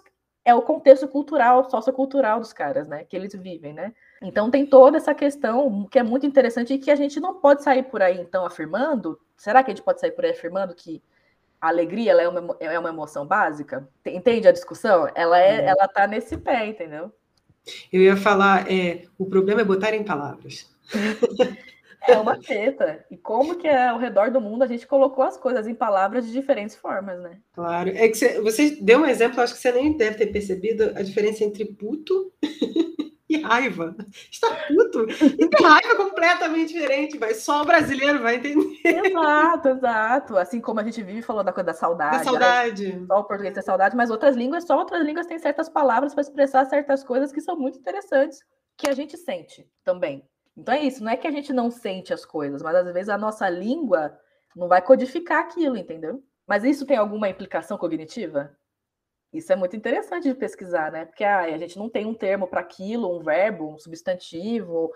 [0.44, 3.04] é o contexto cultural, sociocultural dos caras, né?
[3.04, 3.94] Que eles vivem, né?
[4.22, 7.62] Então tem toda essa questão que é muito interessante e que a gente não pode
[7.62, 9.18] sair por aí, então, afirmando.
[9.36, 11.02] Será que a gente pode sair por aí afirmando que
[11.60, 13.86] a alegria é, uma, é uma emoção básica?
[14.04, 15.08] Entende a discussão?
[15.14, 15.66] Ela é, é.
[15.66, 17.12] ela tá nesse pé, entendeu?
[17.92, 20.70] Eu ia falar, é, o problema é botar em palavras.
[22.08, 23.04] É uma treta.
[23.10, 26.24] E como que é, ao redor do mundo a gente colocou as coisas em palavras
[26.24, 27.38] de diferentes formas, né?
[27.52, 27.90] Claro.
[27.90, 31.02] É que você, você deu um exemplo, acho que você nem deve ter percebido a
[31.02, 32.32] diferença entre puto
[33.30, 33.94] e raiva.
[34.30, 38.78] Está puto e tem raiva completamente diferente, mas só o brasileiro vai entender.
[38.84, 40.36] Exato, exato.
[40.38, 42.18] Assim como a gente vive falando da coisa da saudade.
[42.18, 43.04] Da saudade.
[43.06, 46.22] Só o português tem saudade, mas outras línguas, só outras línguas têm certas palavras para
[46.22, 48.40] expressar certas coisas que são muito interessantes,
[48.76, 50.28] que a gente sente também.
[50.56, 53.08] Então é isso, não é que a gente não sente as coisas, mas às vezes
[53.08, 54.18] a nossa língua
[54.54, 56.22] não vai codificar aquilo, entendeu?
[56.46, 58.56] Mas isso tem alguma implicação cognitiva?
[59.36, 61.04] Isso é muito interessante de pesquisar, né?
[61.04, 64.92] Porque ah, a gente não tem um termo para aquilo, um verbo, um substantivo,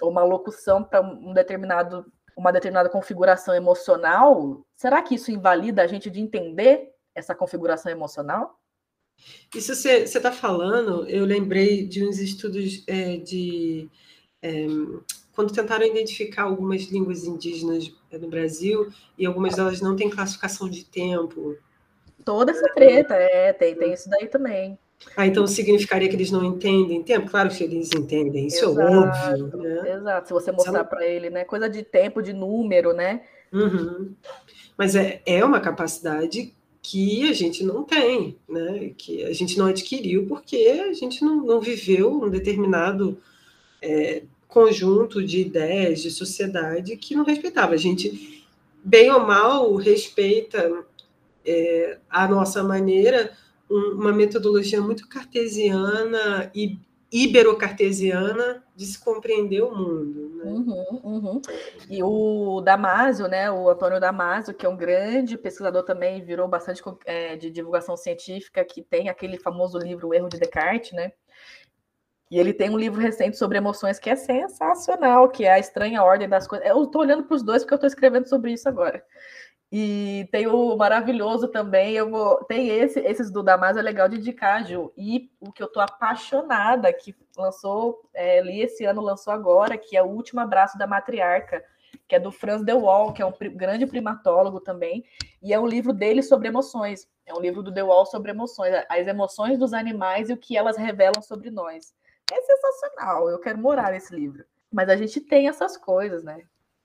[0.00, 4.64] ou uma locução para um determinado, uma determinada configuração emocional.
[4.76, 8.58] Será que isso invalida a gente de entender essa configuração emocional?
[9.54, 13.90] Isso você está falando, eu lembrei de uns estudos é, de
[14.40, 14.66] é,
[15.38, 20.68] quando tentaram identificar algumas línguas indígenas eh, no Brasil, e algumas delas não têm classificação
[20.68, 21.56] de tempo.
[22.24, 24.78] Toda essa treta, é, tem, tem isso daí também.
[25.16, 27.30] Ah, então significaria que eles não entendem tempo?
[27.30, 29.56] Claro que eles entendem, isso exato, é óbvio.
[29.56, 29.94] Né?
[29.94, 31.44] Exato, se você mostrar para ele, né?
[31.44, 33.22] Coisa de tempo, de número, né?
[33.52, 34.12] Uhum.
[34.76, 36.52] Mas é, é uma capacidade
[36.82, 38.92] que a gente não tem, né?
[38.96, 43.18] Que a gente não adquiriu porque a gente não, não viveu um determinado
[43.80, 47.74] é, conjunto de ideias, de sociedade que não respeitava.
[47.74, 48.44] A gente,
[48.82, 50.84] bem ou mal, respeita
[51.48, 53.32] é, a nossa maneira,
[53.70, 56.78] um, uma metodologia muito cartesiana e
[57.10, 60.28] ibero-cartesiana de se compreender o mundo.
[60.36, 60.44] Né?
[60.44, 61.42] Uhum, uhum.
[61.88, 66.82] E o Damasio, né, o Antônio Damasio, que é um grande pesquisador também, virou bastante
[67.06, 71.12] é, de divulgação científica, que tem aquele famoso livro O Erro de Descartes, né?
[72.30, 76.02] E ele tem um livro recente sobre emoções que é sensacional, que é a estranha
[76.02, 76.68] ordem das coisas.
[76.68, 79.02] Eu estou olhando para os dois porque eu estou escrevendo sobre isso agora.
[79.70, 82.42] E tem o maravilhoso também, eu vou.
[82.44, 84.92] Tem esse, esses do Damasio é legal de indicar, Ju.
[84.96, 89.96] E o que eu estou apaixonada, que lançou, é, li esse ano, lançou agora, que
[89.96, 91.62] é o último abraço da matriarca,
[92.08, 95.04] que é do Franz de Waal, que é um grande primatólogo também,
[95.42, 97.06] e é um livro dele sobre emoções.
[97.26, 100.56] É um livro do De Waal sobre emoções, as emoções dos animais e o que
[100.56, 101.92] elas revelam sobre nós
[102.32, 103.28] é sensacional.
[103.28, 104.44] Eu quero morar nesse livro.
[104.72, 106.42] Mas a gente tem essas coisas, né?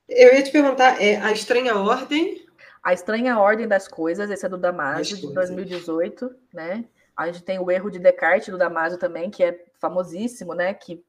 [0.08, 2.43] Eu ia te perguntar, é a estranha ordem?
[2.84, 6.86] A estranha ordem das coisas, esse é do Damasio, de 2018, né?
[7.16, 10.74] A gente tem o erro de Descartes do Damasio também, que é famosíssimo, né?
[10.74, 11.04] Que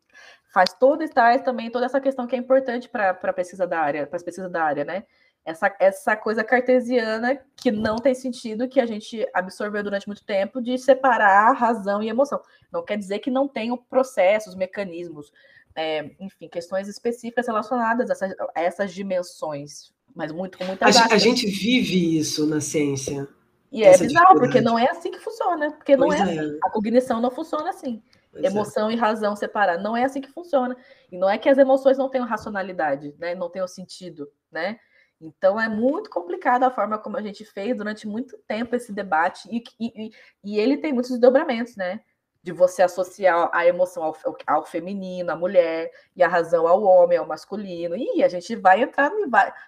[0.52, 4.06] faz todo traz também toda essa questão que é importante para a pesquisa da área,
[4.06, 5.04] para as pesquisas da área, né?
[5.44, 10.60] essa, essa coisa cartesiana que não tem sentido, que a gente absorveu durante muito tempo,
[10.60, 12.40] de separar razão e emoção.
[12.72, 15.30] Não quer dizer que não tenham processos, mecanismos,
[15.74, 21.14] é, enfim, questões específicas relacionadas a essas, a essas dimensões, mas muito com muita a,
[21.14, 23.28] a gente vive isso na ciência.
[23.72, 26.58] E é bizarro, porque não é assim que funciona, porque não é, é, assim.
[26.62, 28.00] A cognição não funciona assim.
[28.30, 28.46] Pois é.
[28.46, 28.94] emoção é.
[28.94, 29.78] e razão separar.
[29.78, 30.76] Não é assim que funciona.
[31.10, 33.34] E não é que as emoções não tenham racionalidade, né?
[33.34, 34.78] Não tenham sentido, né?
[35.20, 39.48] Então é muito complicada a forma como a gente fez durante muito tempo esse debate,
[39.50, 40.10] e, e,
[40.44, 42.00] e ele tem muitos desdobramentos, né?
[42.44, 44.16] De você associar a emoção ao,
[44.46, 47.96] ao, feminino, à mulher, e a razão ao homem, ao masculino.
[47.96, 49.24] E a gente vai entrar em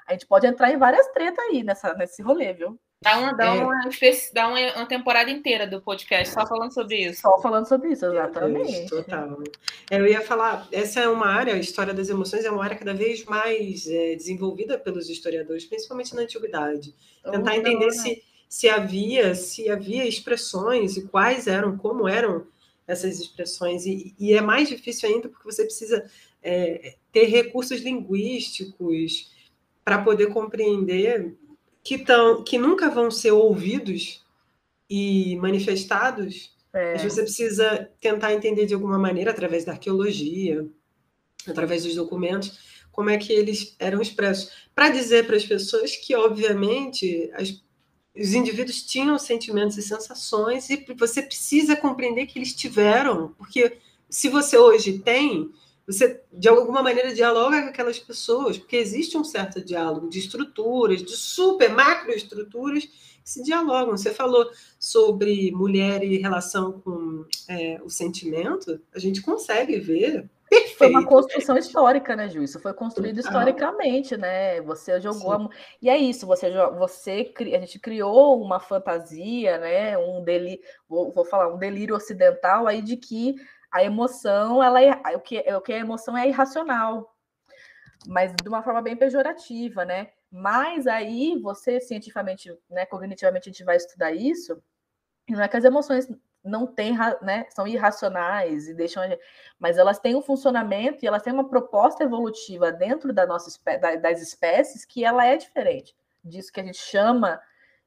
[0.06, 2.78] a gente pode entrar em várias tretas aí nessa, nesse rolê, viu?
[3.02, 3.50] Dá uma, dá, é.
[3.50, 3.80] uma,
[4.32, 7.20] dá uma, uma, temporada inteira do podcast só falando sobre isso.
[7.20, 8.88] Só falando sobre isso, exatamente.
[8.88, 9.38] total.
[9.90, 12.94] Eu ia falar, essa é uma área, a história das emoções é uma área cada
[12.94, 16.94] vez mais é, desenvolvida pelos historiadores, principalmente na antiguidade.
[17.22, 22.46] Tentar oh, entender se, se havia, se havia expressões e quais eram, como eram
[22.86, 23.86] essas expressões.
[23.86, 26.08] E, e é mais difícil ainda porque você precisa
[26.42, 29.32] é, ter recursos linguísticos
[29.84, 31.36] para poder compreender
[31.82, 34.24] que, tão, que nunca vão ser ouvidos
[34.88, 36.54] e manifestados.
[36.72, 36.92] É.
[36.92, 40.66] Mas você precisa tentar entender de alguma maneira, através da arqueologia,
[41.46, 42.58] através dos documentos,
[42.92, 44.52] como é que eles eram expressos.
[44.74, 47.62] Para dizer para as pessoas que, obviamente, as,
[48.18, 54.28] os indivíduos tinham sentimentos e sensações e você precisa compreender que eles tiveram, porque se
[54.28, 55.50] você hoje tem,
[55.86, 61.02] você de alguma maneira dialoga com aquelas pessoas, porque existe um certo diálogo de estruturas,
[61.02, 63.96] de super macroestruturas que se dialogam.
[63.96, 70.78] Você falou sobre mulher e relação com é, o sentimento, a gente consegue ver Perfeito.
[70.78, 72.42] Foi uma construção histórica, né, Ju?
[72.42, 74.60] Isso foi construído historicamente, né?
[74.60, 75.50] Você jogou.
[75.82, 79.98] E é isso, você, você a gente criou uma fantasia, né?
[79.98, 80.60] Um deli...
[80.88, 83.34] vou, vou falar, um delírio ocidental aí de que
[83.72, 85.16] a emoção, ela é...
[85.16, 87.12] o, que, o que a emoção é irracional,
[88.06, 90.10] mas de uma forma bem pejorativa, né?
[90.30, 94.62] Mas aí você cientificamente, né, cognitivamente a gente vai estudar isso,
[95.28, 96.08] não é que as emoções
[96.46, 99.02] não têm, né, são irracionais e deixam,
[99.58, 103.50] mas elas têm um funcionamento e elas têm uma proposta evolutiva dentro da nossa
[104.00, 105.94] das espécies que ela é diferente
[106.26, 107.40] disso que a gente chama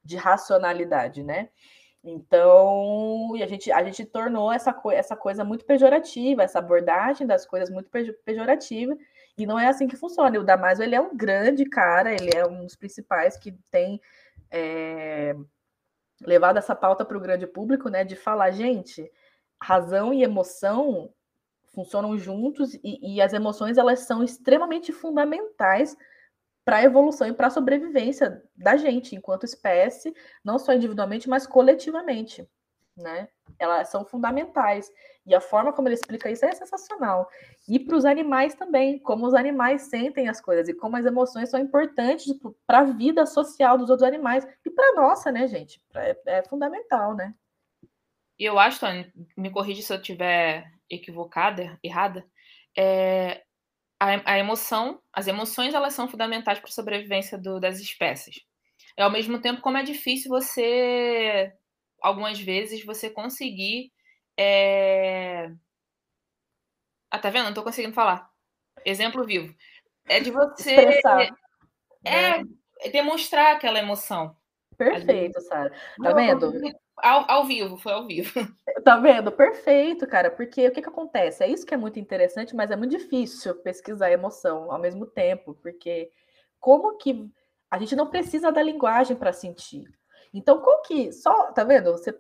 [0.03, 1.49] de racionalidade, né?
[2.01, 7.70] Então, a gente, a gente tornou essa, essa coisa muito pejorativa, essa abordagem das coisas
[7.70, 7.89] muito
[8.24, 8.97] pejorativa,
[9.38, 10.39] e não é assim que funciona.
[10.39, 14.01] O Damasio, ele é um grande cara, ele é um dos principais que tem
[14.49, 15.36] é,
[16.22, 19.09] levado essa pauta para o grande público, né, de falar, gente,
[19.61, 21.13] razão e emoção
[21.74, 25.95] funcionam juntos e, e as emoções elas são extremamente fundamentais
[26.65, 30.13] para a evolução e para a sobrevivência da gente enquanto espécie,
[30.43, 32.47] não só individualmente, mas coletivamente,
[33.00, 33.28] né?
[33.58, 34.91] Elas são fundamentais
[35.26, 37.30] e a forma como ele explica isso é sensacional.
[37.68, 41.50] E para os animais também, como os animais sentem as coisas e como as emoções
[41.50, 42.34] são importantes
[42.66, 45.82] para a vida social dos outros animais e para a nossa, né, gente?
[45.95, 47.34] É, é fundamental, né?
[48.38, 52.26] E eu acho, Tony, me corrija se eu estiver equivocada, errada,
[52.78, 53.43] é,
[54.00, 58.41] a, a, emoção, as emoções, elas são fundamentais para a sobrevivência do, das espécies.
[58.97, 61.54] E, ao mesmo tempo, como é difícil você,
[62.02, 63.91] algumas vezes, você conseguir...
[64.38, 65.52] É...
[67.12, 67.43] Ah, tá vendo?
[67.43, 68.30] Não estou conseguindo falar.
[68.86, 69.54] Exemplo vivo.
[70.08, 70.76] É de você...
[70.76, 71.36] Expressar.
[72.06, 72.41] É,
[72.82, 74.36] é demonstrar aquela emoção.
[74.78, 75.74] Perfeito, Sara.
[76.02, 76.54] Tá vendo?
[76.95, 78.32] Ao, ao vivo, foi ao vivo.
[78.84, 79.30] Tá vendo?
[79.30, 80.32] Perfeito, cara.
[80.32, 81.43] Porque o que, que acontece?
[81.43, 85.54] É isso que é muito interessante, mas é muito difícil pesquisar emoção ao mesmo tempo,
[85.62, 86.10] porque
[86.62, 87.30] como que
[87.70, 89.84] a gente não precisa da linguagem para sentir.
[90.34, 91.91] Então, como que só, tá vendo?
[91.91, 92.17] Você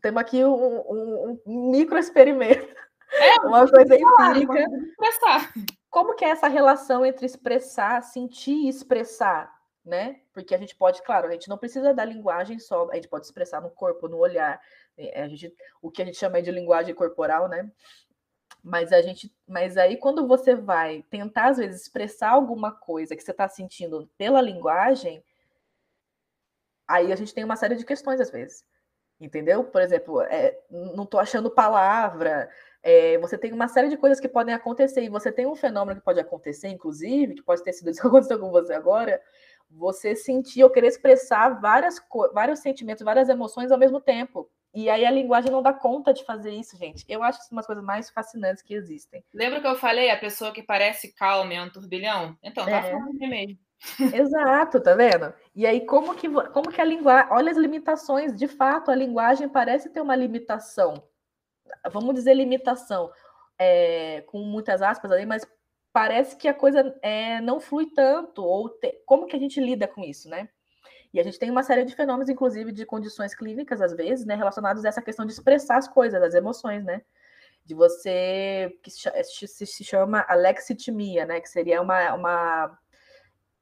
[0.00, 2.68] temos aqui um, um, um micro experimento,
[3.12, 4.66] é, uma coisa empírica.
[5.90, 9.58] Como que é essa relação entre expressar, sentir e expressar?
[9.88, 10.20] né?
[10.32, 13.24] Porque a gente pode, claro, a gente não precisa da linguagem só, a gente pode
[13.24, 14.60] expressar no corpo, no olhar,
[14.96, 17.68] é, a gente, o que a gente chama de linguagem corporal, né?
[18.62, 23.22] Mas a gente, mas aí quando você vai tentar às vezes expressar alguma coisa que
[23.22, 25.24] você está sentindo pela linguagem,
[26.88, 28.64] aí a gente tem uma série de questões às vezes,
[29.20, 29.62] entendeu?
[29.64, 32.48] Por exemplo, é, não estou achando palavra,
[32.82, 36.00] é, você tem uma série de coisas que podem acontecer e você tem um fenômeno
[36.00, 39.20] que pode acontecer, inclusive, que pode ter sido isso que aconteceu com você agora,
[39.70, 42.00] você sentir ou querer expressar várias,
[42.32, 44.50] vários sentimentos, várias emoções ao mesmo tempo.
[44.74, 47.04] E aí a linguagem não dá conta de fazer isso, gente.
[47.08, 49.24] Eu acho isso uma das coisas mais fascinantes que existem.
[49.34, 52.36] Lembra que eu falei a pessoa que parece calma é um turbilhão?
[52.42, 52.90] Então, tá é.
[52.90, 53.58] falando mesmo.
[54.12, 55.32] Exato, tá vendo?
[55.54, 57.32] E aí, como que, como que a linguagem.
[57.32, 61.02] Olha as limitações, de fato, a linguagem parece ter uma limitação.
[61.92, 63.10] Vamos dizer limitação,
[63.58, 65.46] é, com muitas aspas ali, mas
[65.92, 69.88] parece que a coisa é, não flui tanto, ou te, como que a gente lida
[69.88, 70.48] com isso, né?
[71.12, 74.34] E a gente tem uma série de fenômenos, inclusive de condições clínicas, às vezes, né,
[74.34, 77.02] relacionados a essa questão de expressar as coisas, as emoções, né?
[77.64, 81.40] De você, que se, chama alexitimia, né?
[81.40, 82.78] Que seria uma, uma.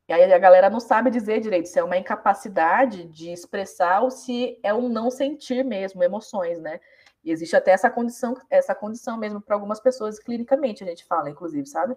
[0.09, 4.11] E aí a galera não sabe dizer direito se é uma incapacidade de expressar ou
[4.11, 6.81] se é um não sentir mesmo emoções, né?
[7.25, 11.29] E existe até essa condição, essa condição mesmo para algumas pessoas clinicamente, a gente fala,
[11.29, 11.97] inclusive, sabe?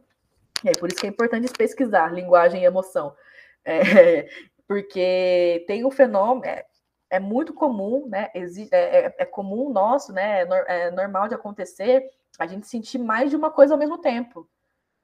[0.66, 3.16] É por isso que é importante pesquisar linguagem e emoção.
[3.64, 4.28] É,
[4.68, 6.66] porque tem um fenômeno, é,
[7.12, 8.30] é muito comum, né?
[8.34, 10.42] Existe, é, é, é, comum nosso, né?
[10.42, 14.50] É, é normal de acontecer a gente sentir mais de uma coisa ao mesmo tempo.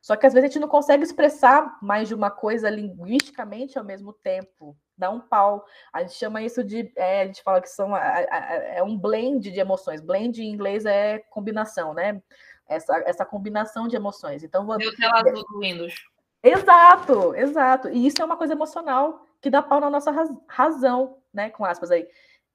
[0.06, 3.84] Só que às vezes a gente não consegue expressar mais de uma coisa linguisticamente ao
[3.84, 4.78] mesmo tempo.
[4.96, 5.66] Dá um pau.
[5.92, 6.94] A gente chama isso de.
[6.96, 10.02] É, a gente fala que são, é um blend de emoções.
[10.02, 12.22] Blend em inglês é combinação, né?
[12.68, 14.44] Essa, essa combinação de emoções.
[14.44, 15.96] Então, Meu tela azul do Windows.
[16.44, 17.90] Exato, exato.
[17.90, 20.12] E isso é uma coisa emocional que dá pau na nossa
[20.48, 21.50] razão, né?
[21.50, 22.08] Com aspas aí.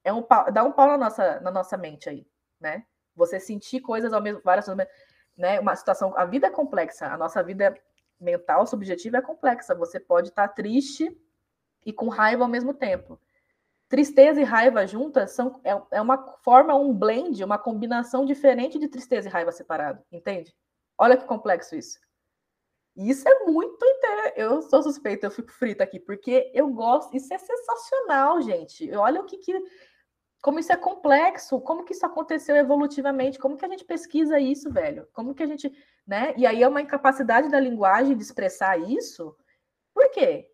[0.05, 2.25] É um pau, dá um pau na nossa, na nossa mente aí,
[2.61, 2.85] né?
[3.13, 4.87] Você sentir coisas ao mesmo, várias coisas
[5.41, 5.59] né?
[5.59, 7.75] Uma situação, a vida é complexa, a nossa vida
[8.19, 9.73] mental subjetiva é complexa.
[9.73, 11.19] Você pode estar triste
[11.83, 13.19] e com raiva ao mesmo tempo.
[13.89, 18.87] Tristeza e raiva juntas são é, é uma forma um blend, uma combinação diferente de
[18.87, 20.55] tristeza e raiva separado, entende?
[20.97, 21.99] Olha que complexo isso.
[22.95, 23.83] Isso é muito.
[24.35, 27.15] Eu sou suspeita, eu fico frita aqui, porque eu gosto.
[27.15, 28.93] Isso é sensacional, gente.
[28.93, 29.53] Olha o que, que
[30.41, 34.71] como isso é complexo, como que isso aconteceu evolutivamente, como que a gente pesquisa isso,
[34.71, 35.07] velho?
[35.13, 35.71] Como que a gente,
[36.05, 36.33] né?
[36.35, 39.37] E aí é uma incapacidade da linguagem de expressar isso.
[39.93, 40.49] Por quê?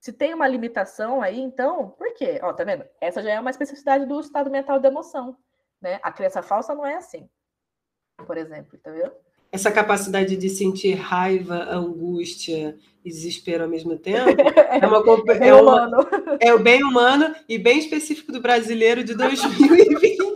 [0.00, 2.38] Se tem uma limitação aí, então, por quê?
[2.42, 2.84] Ó, tá vendo?
[3.00, 5.36] Essa já é uma especificidade do estado mental da emoção,
[5.80, 5.98] né?
[6.02, 7.28] A crença falsa não é assim,
[8.26, 9.12] por exemplo, entendeu?
[9.50, 14.98] Essa capacidade de sentir raiva, angústia e desespero ao mesmo tempo é, uma,
[15.40, 15.90] é, uma,
[16.40, 20.34] é, o bem humano e bem específico do brasileiro de 2021.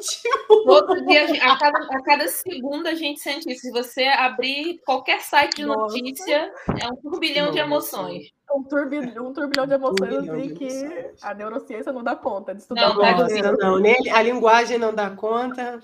[0.65, 3.63] Todo dia, a cada, a cada segundo a gente sente isso.
[3.63, 5.97] Se você abrir qualquer site de Nossa.
[5.97, 7.59] notícia, é um turbilhão Nossa.
[7.59, 8.23] de emoções.
[8.55, 11.23] Um, turbilhão, um turbilhão de emoções um assim que emoções.
[11.23, 12.95] a neurociência não dá conta de estudar.
[12.95, 15.81] Não, não, não, nem a linguagem não dá conta.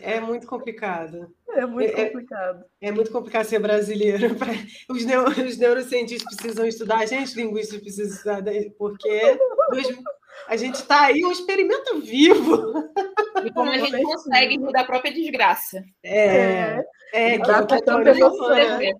[0.00, 1.34] É muito complicado.
[1.48, 2.64] É muito é, é complicado.
[2.80, 4.28] É, é, muito complicado ser brasileiro.
[4.88, 8.42] Os, neo, os neurocientistas precisam estudar, a gente, linguistas, precisa estudar,
[8.78, 9.38] porque
[10.48, 12.90] a gente está aí um experimento vivo.
[13.44, 15.84] E como a gente consegue rir da própria desgraça.
[16.02, 18.92] É, é, é, que, a Tony falou, né?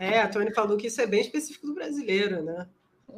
[0.00, 2.66] é, a Tony falou que isso é bem específico do brasileiro, né?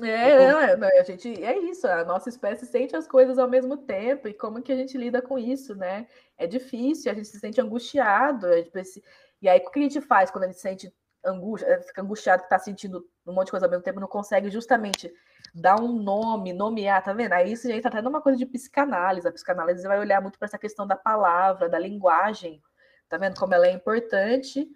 [0.01, 3.76] É, é, é, a gente é isso, a nossa espécie sente as coisas ao mesmo
[3.76, 6.07] tempo, e como que a gente lida com isso, né?
[6.43, 9.05] É difícil, a gente se sente angustiado, precisa...
[9.40, 10.93] e aí o que a gente faz quando a gente sente
[11.24, 14.09] angústia, eh, fica angustiado, que tá sentindo um monte de coisa ao mesmo tempo, não
[14.09, 15.12] consegue justamente
[15.55, 17.32] dar um nome, nomear, tá vendo?
[17.32, 20.47] Aí isso já entra até numa coisa de psicanálise, a psicanálise vai olhar muito para
[20.47, 22.61] essa questão da palavra, da linguagem,
[23.09, 24.68] tá vendo como ela é importante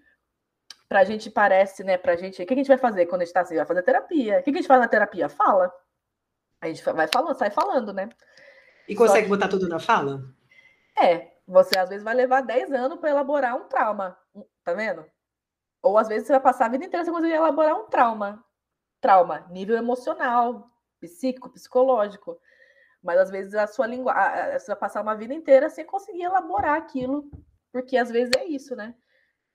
[0.88, 1.98] para a gente parece, né?
[1.98, 3.56] Para a gente, o que a gente vai fazer quando a gente está assim?
[3.56, 4.38] Vai fazer terapia.
[4.38, 5.28] O que a gente faz na terapia?
[5.28, 5.72] Fala.
[6.60, 8.08] A gente vai falando, sai falando, né?
[8.88, 9.28] E consegue que...
[9.28, 10.22] botar tudo na fala?
[10.96, 14.18] É, você às vezes vai levar 10 anos para elaborar um trauma,
[14.64, 15.04] tá vendo?
[15.82, 18.44] Ou às vezes você vai passar a vida inteira sem conseguir elaborar um trauma.
[19.00, 20.68] Trauma, nível emocional,
[21.00, 22.40] psíquico, psicológico.
[23.02, 26.76] Mas às vezes a sua linguagem, você vai passar uma vida inteira sem conseguir elaborar
[26.76, 27.30] aquilo,
[27.72, 28.94] porque às vezes é isso, né?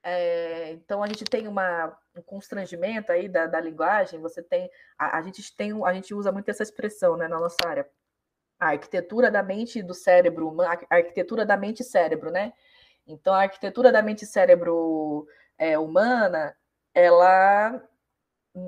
[0.02, 4.20] É, então a gente tem uma, um constrangimento aí da, da linguagem.
[4.20, 7.56] Você tem a, a, gente tem a gente usa muito essa expressão né, na nossa
[7.66, 7.88] área.
[8.62, 12.52] A arquitetura da mente e do cérebro, a arquitetura da mente e cérebro, né?
[13.06, 15.26] Então a arquitetura da mente e cérebro
[15.58, 16.54] é, humana,
[16.94, 17.82] ela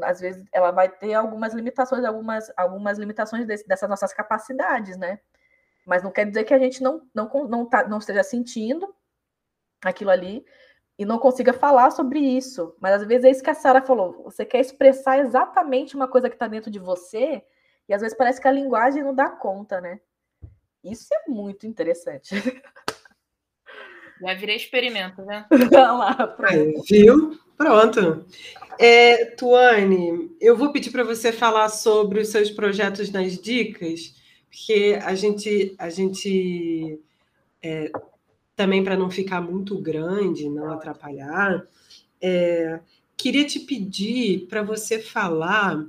[0.03, 5.21] às vezes ela vai ter algumas limitações, algumas, algumas limitações desse, dessas nossas capacidades, né?
[5.87, 8.95] Mas não quer dizer que a gente não, não, não, tá, não esteja sentindo
[9.83, 10.45] aquilo ali,
[10.99, 12.75] e não consiga falar sobre isso.
[12.81, 14.23] Mas às vezes é isso que a Sara falou.
[14.25, 17.45] Você quer expressar exatamente uma coisa que está dentro de você,
[17.89, 20.01] e às vezes parece que a linguagem não dá conta, né?
[20.83, 22.35] Isso é muito interessante.
[24.21, 25.47] Já virei experimento, né?
[25.73, 26.83] Lá, pronto.
[26.89, 27.39] Viu?
[27.57, 28.25] Pronto.
[28.79, 34.15] É, Tuane, eu vou pedir para você falar sobre os seus projetos nas dicas,
[34.49, 36.99] porque a gente, a gente
[37.63, 37.91] é,
[38.57, 41.67] também para não ficar muito grande, não atrapalhar,
[42.21, 42.81] é,
[43.17, 45.85] queria te pedir para você falar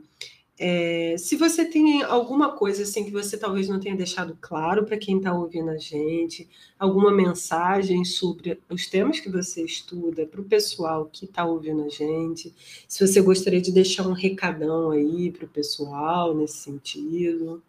[0.57, 4.97] é, se você tem alguma coisa assim que você talvez não tenha deixado claro para
[4.97, 6.49] quem está ouvindo a gente,
[6.79, 11.89] alguma mensagem sobre os temas que você estuda para o pessoal que está ouvindo a
[11.89, 12.53] gente,
[12.87, 17.61] se você gostaria de deixar um recadão aí para o pessoal nesse sentido.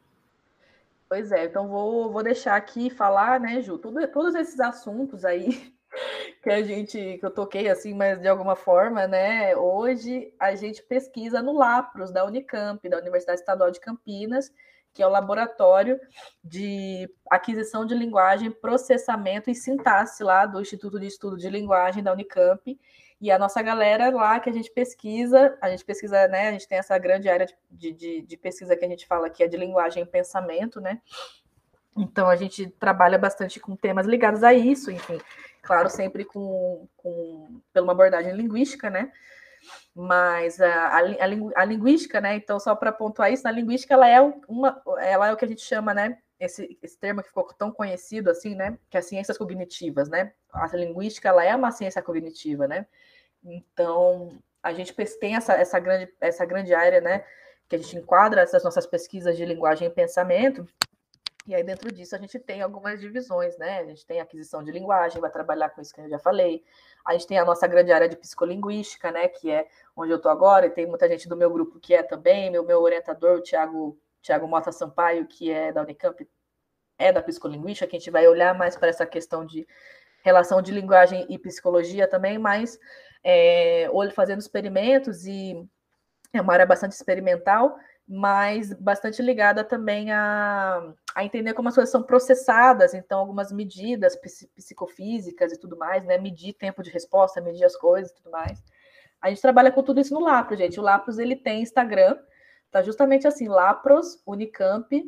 [1.08, 5.74] Pois é, então vou, vou deixar aqui falar, né, Ju, tudo, todos esses assuntos aí
[6.42, 10.82] que a gente, que eu toquei assim, mas de alguma forma, né, hoje a gente
[10.82, 14.52] pesquisa no LAPROS da Unicamp, da Universidade Estadual de Campinas,
[14.92, 16.00] que é o laboratório
[16.42, 22.12] de aquisição de linguagem, processamento e sintaxe lá do Instituto de Estudo de Linguagem da
[22.12, 22.78] Unicamp,
[23.20, 26.48] e a nossa galera lá que a gente pesquisa, a gente pesquisa, né?
[26.48, 29.42] A gente tem essa grande área de, de, de pesquisa que a gente fala que
[29.42, 31.00] é de linguagem e pensamento, né?
[31.96, 35.18] Então a gente trabalha bastante com temas ligados a isso, enfim,
[35.66, 39.10] claro, sempre com, com pela uma abordagem linguística, né?
[39.94, 40.98] Mas a, a,
[41.56, 42.36] a, linguística, né?
[42.36, 45.48] Então, só para pontuar isso, a linguística ela é uma, ela é o que a
[45.48, 46.18] gente chama, né?
[46.38, 48.78] Esse, esse termo que ficou tão conhecido assim, né?
[48.88, 50.32] Que é as ciências cognitivas, né?
[50.52, 52.86] A linguística ela é uma ciência cognitiva, né?
[53.44, 57.24] Então, a gente tem essa, essa, grande, essa grande área, né?
[57.68, 60.68] Que a gente enquadra essas nossas pesquisas de linguagem e pensamento,
[61.46, 63.78] e aí, dentro disso, a gente tem algumas divisões, né?
[63.78, 66.64] A gente tem aquisição de linguagem, vai trabalhar com isso que eu já falei.
[67.04, 69.28] A gente tem a nossa grande área de psicolinguística, né?
[69.28, 72.02] Que é onde eu estou agora, e tem muita gente do meu grupo que é
[72.02, 72.50] também.
[72.50, 76.28] Meu, meu orientador, o Tiago Thiago Mota Sampaio, que é da Unicamp,
[76.98, 79.66] é da psicolinguística, que a gente vai olhar mais para essa questão de
[80.24, 82.76] relação de linguagem e psicologia também, mas
[83.22, 85.64] é, fazendo experimentos e
[86.32, 87.78] é uma área bastante experimental
[88.08, 94.16] mas bastante ligada também a, a entender como as coisas são processadas, então algumas medidas
[94.54, 96.16] psicofísicas e tudo mais, né?
[96.16, 98.62] Medir tempo de resposta, medir as coisas e tudo mais.
[99.20, 100.78] A gente trabalha com tudo isso no Lapros, gente.
[100.78, 102.16] O Lapros ele tem Instagram,
[102.70, 105.02] tá justamente assim, Lapros Unicamp.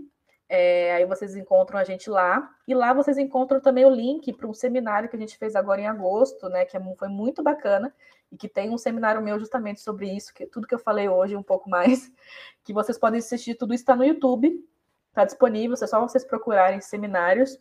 [0.49, 4.47] É, aí vocês encontram a gente lá e lá vocês encontram também o link para
[4.47, 6.65] um seminário que a gente fez agora em agosto, né?
[6.65, 7.95] Que é foi muito bacana
[8.33, 11.37] e que tem um seminário meu justamente sobre isso, que tudo que eu falei hoje
[11.37, 12.11] um pouco mais,
[12.65, 14.65] que vocês podem assistir, tudo está no YouTube,
[15.09, 17.59] está disponível, é só vocês procurarem seminários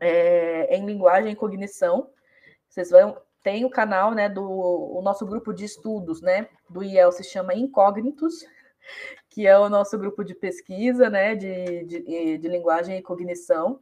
[0.00, 2.10] é, em linguagem e cognição.
[2.68, 7.12] Vocês vão tem o canal, né, do o nosso grupo de estudos, né, do IEL
[7.12, 8.42] se chama Incógnitos,
[9.34, 13.80] que é o nosso grupo de pesquisa, né, de, de, de linguagem e cognição.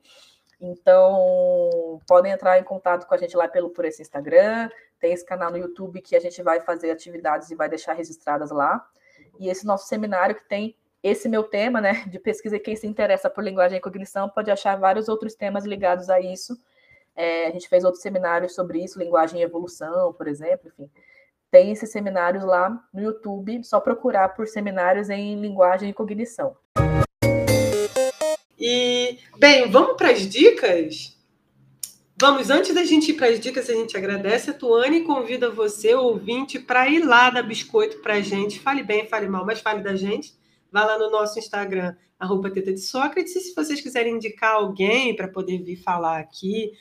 [0.59, 5.27] Então, podem entrar em contato com a gente lá pelo por esse Instagram, tem esse
[5.27, 8.83] canal no YouTube que a gente vai fazer atividades e vai deixar registradas lá.
[9.39, 13.29] E esse nosso seminário que tem esse meu tema, né, de pesquisa, quem se interessa
[13.29, 16.57] por linguagem e cognição pode achar vários outros temas ligados a isso.
[17.15, 20.91] É, a gente fez outros seminários sobre isso, linguagem e evolução, por exemplo, enfim.
[21.53, 26.57] Tem esses seminários lá no YouTube, só procurar por seminários em linguagem e cognição.
[28.59, 31.15] E, bem, vamos para as dicas?
[32.19, 35.51] Vamos, antes da gente ir para as dicas, a gente agradece a Tuane e convida
[35.51, 38.59] você, ouvinte, para ir lá dar biscoito para a gente.
[38.59, 40.33] Fale bem, fale mal, mas fale da gente.
[40.73, 43.37] Vá lá no nosso Instagram, arroba Teta de Sócrates.
[43.37, 46.73] E se vocês quiserem indicar alguém para poder vir falar aqui,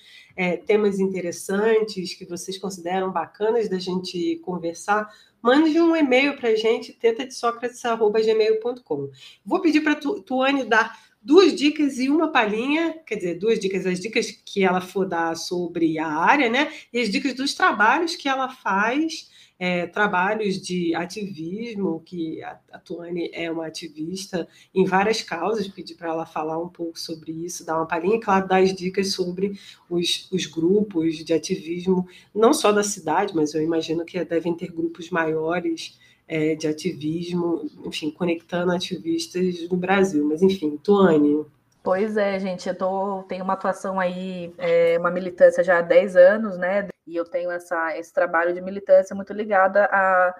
[0.41, 5.07] é, temas interessantes que vocês consideram bacanas da gente conversar,
[5.39, 9.11] mande um e-mail para a gente, tetadesocrates.gmail.com.
[9.45, 13.85] Vou pedir para a Tuane dar duas dicas e uma palhinha, quer dizer, duas dicas,
[13.85, 16.73] as dicas que ela for dar sobre a área, né?
[16.91, 19.29] E as dicas dos trabalhos que ela faz,
[19.61, 26.09] é, trabalhos de ativismo, que a, Tuane é uma ativista em várias causas, pedi para
[26.09, 29.53] ela falar um pouco sobre isso, dar uma palhinha, e claro, dar as dicas sobre
[29.87, 34.71] os, os grupos de ativismo, não só da cidade, mas eu imagino que devem ter
[34.71, 35.95] grupos maiores
[36.27, 40.25] é, de ativismo, enfim, conectando ativistas no Brasil.
[40.25, 41.45] Mas, enfim, Tuane.
[41.83, 46.15] Pois é, gente, eu tô, tenho uma atuação aí, é, uma militância já há 10
[46.15, 46.87] anos, né?
[47.05, 50.35] E eu tenho essa, esse trabalho de militância muito ligada à,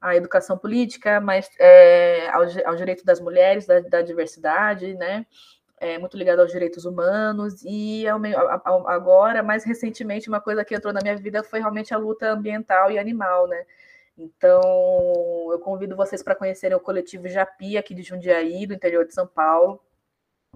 [0.00, 5.26] à educação política, mas é, ao, ao direito das mulheres, da, da diversidade, né?
[5.78, 8.18] É, muito ligado aos direitos humanos e ao,
[8.64, 12.30] ao, agora, mais recentemente, uma coisa que entrou na minha vida foi realmente a luta
[12.30, 13.66] ambiental e animal, né?
[14.16, 14.62] Então,
[15.52, 19.26] eu convido vocês para conhecerem o coletivo Japi, aqui de Jundiaí, do interior de São
[19.26, 19.78] Paulo,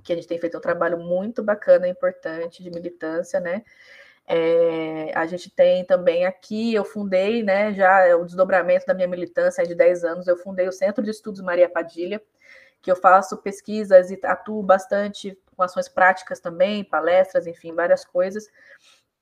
[0.03, 3.63] que a gente tem feito um trabalho muito bacana importante de militância, né?
[4.27, 9.67] É, a gente tem também aqui, eu fundei, né, já o desdobramento da minha militância
[9.67, 12.23] de 10 anos, eu fundei o Centro de Estudos Maria Padilha,
[12.81, 18.49] que eu faço pesquisas e atuo bastante com ações práticas também, palestras, enfim, várias coisas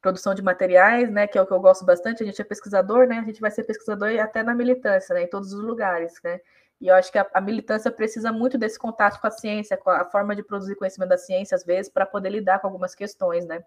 [0.01, 3.07] produção de materiais, né, que é o que eu gosto bastante, a gente é pesquisador,
[3.07, 6.41] né, a gente vai ser pesquisador até na militância, né, em todos os lugares, né,
[6.81, 9.91] e eu acho que a, a militância precisa muito desse contato com a ciência, com
[9.91, 12.95] a, a forma de produzir conhecimento da ciência, às vezes, para poder lidar com algumas
[12.95, 13.65] questões, né,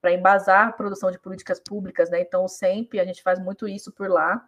[0.00, 3.68] para embasar a produção de políticas públicas, né, então o SEMP, a gente faz muito
[3.68, 4.44] isso por lá,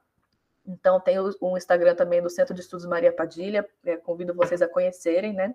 [0.66, 4.62] então tem o, o Instagram também do Centro de Estudos Maria Padilha, é, convido vocês
[4.62, 5.54] a conhecerem, né,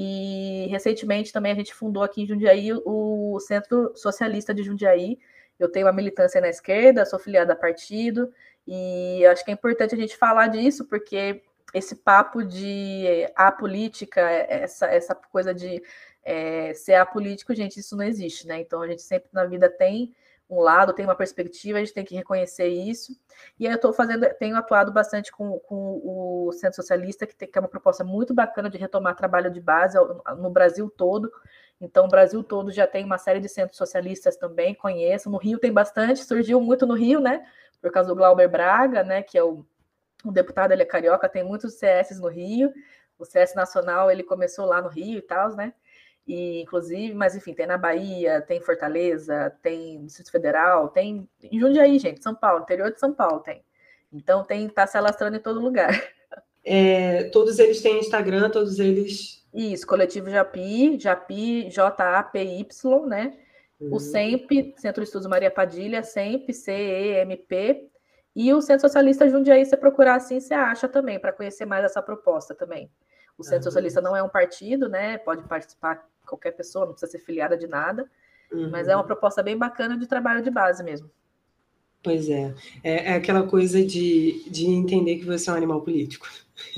[0.00, 5.18] e recentemente também a gente fundou aqui em Jundiaí o Centro Socialista de Jundiaí.
[5.58, 8.32] Eu tenho uma militância na esquerda, sou filiada a partido,
[8.64, 11.42] e acho que é importante a gente falar disso, porque
[11.74, 15.82] esse papo de apolítica, essa, essa coisa de
[16.28, 18.60] é, ser apolítico, gente, isso não existe, né?
[18.60, 20.14] Então a gente sempre na vida tem
[20.50, 23.18] um lado, tem uma perspectiva, a gente tem que reconhecer isso.
[23.58, 27.58] E eu estou fazendo, tenho atuado bastante com, com o Centro Socialista, que, tem, que
[27.58, 29.96] é uma proposta muito bacana de retomar trabalho de base
[30.38, 31.32] no Brasil todo.
[31.80, 35.30] Então, o Brasil todo já tem uma série de centros socialistas também, conheço.
[35.30, 37.42] No Rio tem bastante, surgiu muito no Rio, né?
[37.80, 39.22] Por causa do Glauber Braga, né?
[39.22, 39.64] Que é o
[40.24, 42.72] O deputado ele é carioca, tem muitos CS no Rio.
[43.18, 45.72] O CS Nacional ele começou lá no Rio e tal, né?
[46.28, 51.98] E, inclusive, mas enfim, tem na Bahia, tem Fortaleza, tem Distrito Federal, tem em Jundiaí,
[51.98, 53.64] gente, São Paulo, interior de São Paulo tem.
[54.12, 55.90] Então tem tá se alastrando em todo lugar.
[56.70, 59.42] É, todos eles têm Instagram, todos eles.
[59.54, 63.38] Isso, coletivo Japi, Japi, J-A-P-Y, né?
[63.80, 63.94] Uhum.
[63.94, 67.88] O SEMP, Centro de Estudos Maria Padilha, SEMP, C-E-M-P.
[68.36, 72.02] E o Centro Socialista Jundiaí, se procurar assim, você acha também, para conhecer mais essa
[72.02, 72.90] proposta também.
[73.38, 73.62] O Centro uhum.
[73.62, 75.16] Socialista não é um partido, né?
[75.16, 78.08] Pode participar qualquer pessoa, não precisa ser filiada de nada.
[78.52, 78.70] Uhum.
[78.70, 81.10] Mas é uma proposta bem bacana de trabalho de base mesmo.
[82.02, 82.54] Pois é.
[82.82, 86.26] É, é aquela coisa de, de entender que você é um animal político.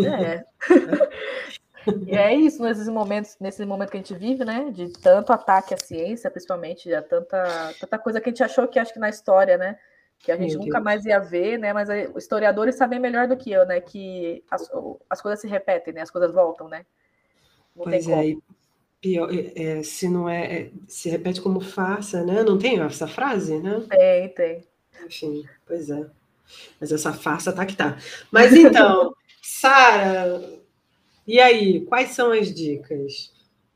[0.01, 0.45] É.
[2.07, 4.71] e é isso nesses momentos, nesse momento que a gente vive, né?
[4.71, 8.79] De tanto ataque à ciência, principalmente, a tanta, tanta coisa que a gente achou que
[8.79, 9.79] acho que na história, né?
[10.19, 10.85] Que a gente Meu nunca Deus.
[10.85, 11.73] mais ia ver, né?
[11.73, 13.81] Mas os historiadores sabem melhor do que eu, né?
[13.81, 14.71] Que as,
[15.09, 16.01] as coisas se repetem, né?
[16.01, 16.85] As coisas voltam, né?
[17.77, 18.35] Não pois é,
[19.01, 22.43] pior, é, se não é, é, se repete como farsa, né?
[22.43, 23.81] Não tem essa frase, né?
[23.89, 24.65] Tem, tem.
[25.07, 26.07] Enfim, pois é.
[26.81, 27.99] Mas essa farsa tá que tá.
[28.31, 30.61] Mas então, Sara,
[31.27, 33.33] e aí, quais são as dicas?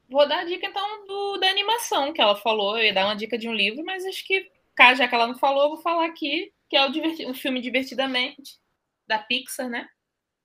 [0.09, 2.77] Vou dar a dica, então, do, da animação que ela falou.
[2.77, 4.51] Eu ia dar uma dica de um livro, mas acho que,
[4.97, 7.61] já que ela não falou, eu vou falar aqui, que é o, diverti o filme
[7.61, 8.59] Divertidamente,
[9.07, 9.89] da Pixar, né?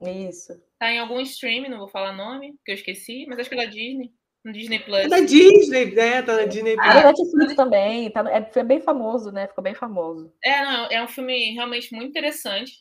[0.00, 0.60] Isso.
[0.78, 3.64] Tá em algum stream, não vou falar nome, que eu esqueci, mas acho que é
[3.64, 4.10] da Disney.
[4.44, 5.04] No Disney Plus.
[5.04, 6.22] É da Disney, né?
[6.22, 6.88] Tá na Disney Plus.
[6.88, 8.10] Ah, Netflix também.
[8.10, 9.46] Tá, é, foi bem famoso, né?
[9.46, 10.32] Ficou bem famoso.
[10.42, 12.72] É, não, é um filme realmente muito interessante.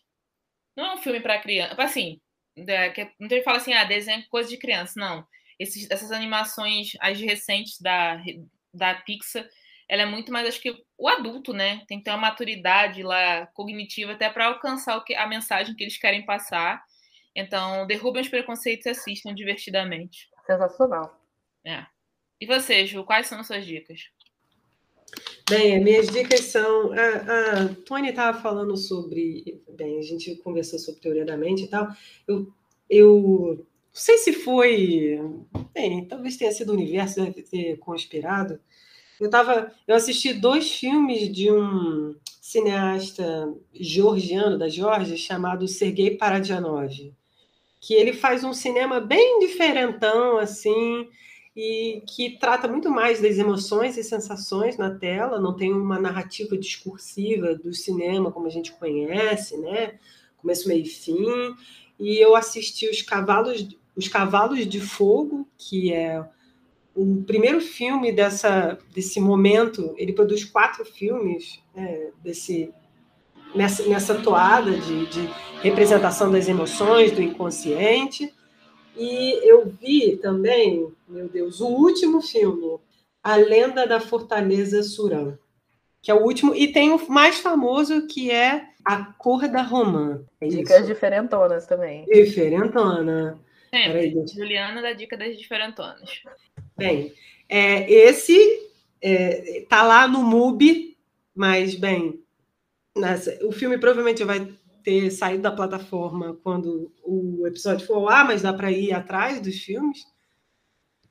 [0.76, 1.76] Não é um filme para criança.
[1.77, 2.22] Assim,
[2.56, 4.94] é, que não tem que falar assim, ah, desenho coisa de criança.
[4.95, 5.26] Não.
[5.60, 8.22] Esses, essas animações, as recentes da,
[8.73, 9.45] da Pixar,
[9.90, 11.84] ela é muito mais, acho que o adulto, né?
[11.88, 15.84] Tem que ter uma maturidade lá cognitiva até para alcançar o que, a mensagem que
[15.84, 16.81] eles querem passar.
[17.36, 20.30] Então, derrubem os preconceitos e assistam divertidamente.
[20.45, 21.19] Sensacional.
[21.65, 21.86] É.
[22.40, 24.10] E você, Ju, quais são as suas dicas?
[25.49, 26.91] Bem, as minhas dicas são.
[26.94, 29.61] A, a Tony estava falando sobre.
[29.69, 31.88] Bem, a gente conversou sobre teoria da mente e tal.
[32.27, 32.53] Eu,
[32.90, 35.19] eu não sei se foi.
[35.73, 38.60] Bem, talvez tenha sido o universo, deve ter conspirado.
[39.19, 47.14] Eu, tava, eu assisti dois filmes de um cineasta georgiano da Geórgia chamado Sergei Paradianov,
[47.81, 51.07] que ele faz um cinema bem diferentão, assim
[51.61, 56.57] e que trata muito mais das emoções e sensações na tela, não tem uma narrativa
[56.57, 59.99] discursiva do cinema como a gente conhece, né?
[60.38, 61.53] Começo, meio e fim.
[61.99, 66.26] E eu assisti os Cavalos, os Cavalos de Fogo, que é
[66.95, 69.94] o primeiro filme dessa, desse momento.
[69.98, 72.73] Ele produz quatro filmes é, desse
[73.53, 75.30] nessa, nessa toada de, de
[75.61, 78.34] representação das emoções, do inconsciente.
[79.00, 82.78] E eu vi também, meu Deus, o último filme,
[83.24, 85.38] A Lenda da Fortaleza Surã,
[86.02, 90.22] que é o último, e tem o mais famoso que é A Cor da Romã.
[90.42, 92.04] É Dicas diferentonas também.
[92.06, 93.40] Diferentona.
[93.74, 94.26] Sempre.
[94.36, 96.22] Juliana da dica das diferentonas.
[96.76, 97.14] Bem,
[97.48, 98.70] é, esse
[99.02, 100.98] é, tá lá no MUBI,
[101.34, 102.22] mas, bem,
[102.98, 104.46] nessa, o filme provavelmente vai
[104.84, 109.56] ter saído da plataforma quando o episódio for lá, mas dá para ir atrás dos
[109.58, 110.06] filmes.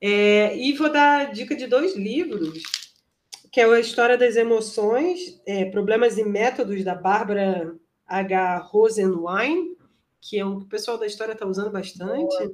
[0.00, 2.62] É, e vou dar dica de dois livros,
[3.50, 7.74] que é a História das Emoções, é, Problemas e Métodos, da Bárbara
[8.06, 8.58] H.
[8.58, 9.76] Rosenwein,
[10.20, 12.50] que é um que o pessoal da história está usando bastante.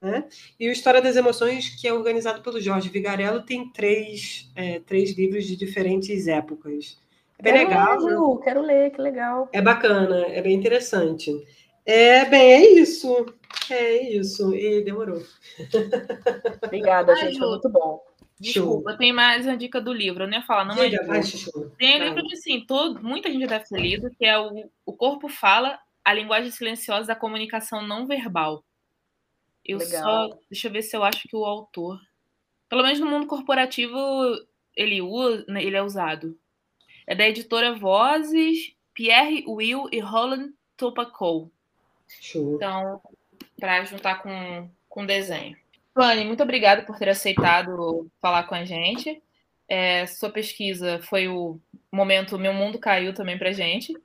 [0.00, 0.28] Né?
[0.58, 5.16] E o História das Emoções, que é organizado pelo Jorge Vigarello, tem três, é, três
[5.16, 6.98] livros de diferentes épocas.
[7.38, 7.98] É bem quero legal.
[7.98, 9.48] Ler, Ju, quero ler, que legal.
[9.52, 11.32] É bacana, é bem interessante.
[11.86, 13.26] É, bem, é isso.
[13.70, 14.54] É isso.
[14.54, 15.22] E demorou.
[16.62, 17.38] Obrigada, Ai, gente.
[17.38, 18.02] Foi muito bom.
[18.40, 20.24] Desculpa, tem mais uma dica do livro.
[20.24, 21.70] Eu nem ia falar, não Diga, é livro.
[21.76, 24.92] Tem um livro que, assim, todo, muita gente deve ter lido, que é o, o
[24.92, 28.64] Corpo Fala, a Linguagem Silenciosa da Comunicação Não Verbal.
[29.64, 30.02] Eu Legal.
[30.02, 30.38] só...
[30.48, 31.98] Deixa eu ver se eu acho que o autor...
[32.68, 33.96] Pelo menos no mundo corporativo,
[34.76, 36.38] ele, usa, né, ele é usado.
[37.08, 41.50] É da editora Vozes, Pierre Will e Roland Topacou.
[42.06, 42.56] Show.
[42.56, 43.00] Então,
[43.58, 45.56] para juntar com, com desenho.
[45.94, 49.22] Fanny, muito obrigada por ter aceitado falar com a gente.
[49.66, 51.58] É, sua pesquisa foi o
[51.90, 53.96] momento Meu Mundo Caiu também para gente.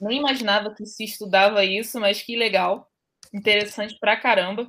[0.00, 2.90] Nem imaginava que se estudava isso, mas que legal.
[3.32, 4.68] Interessante pra caramba.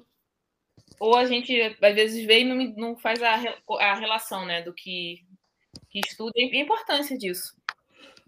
[0.99, 3.33] Ou a gente, às vezes, vê e não, não faz a,
[3.79, 5.25] a relação né, do que,
[5.89, 7.57] que estuda e a importância disso.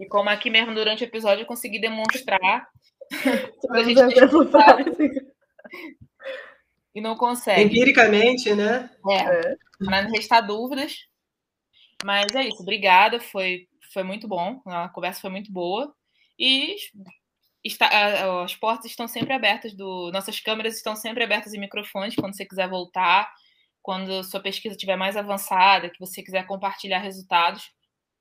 [0.01, 2.67] E como aqui mesmo durante o episódio eu consegui demonstrar
[3.69, 4.01] a gente
[6.93, 7.61] e não consegue.
[7.61, 8.89] Empiricamente, né?
[9.09, 9.15] É.
[9.15, 9.55] é.
[9.85, 11.07] Para não restar dúvidas.
[12.03, 12.61] Mas é isso.
[12.61, 13.19] Obrigada.
[13.19, 14.61] Foi, foi muito bom.
[14.65, 15.93] A conversa foi muito boa.
[16.37, 16.75] E
[17.63, 19.73] está, as portas estão sempre abertas.
[19.73, 23.31] Do, nossas câmeras estão sempre abertas e microfones quando você quiser voltar.
[23.81, 27.71] Quando sua pesquisa estiver mais avançada, que você quiser compartilhar resultados,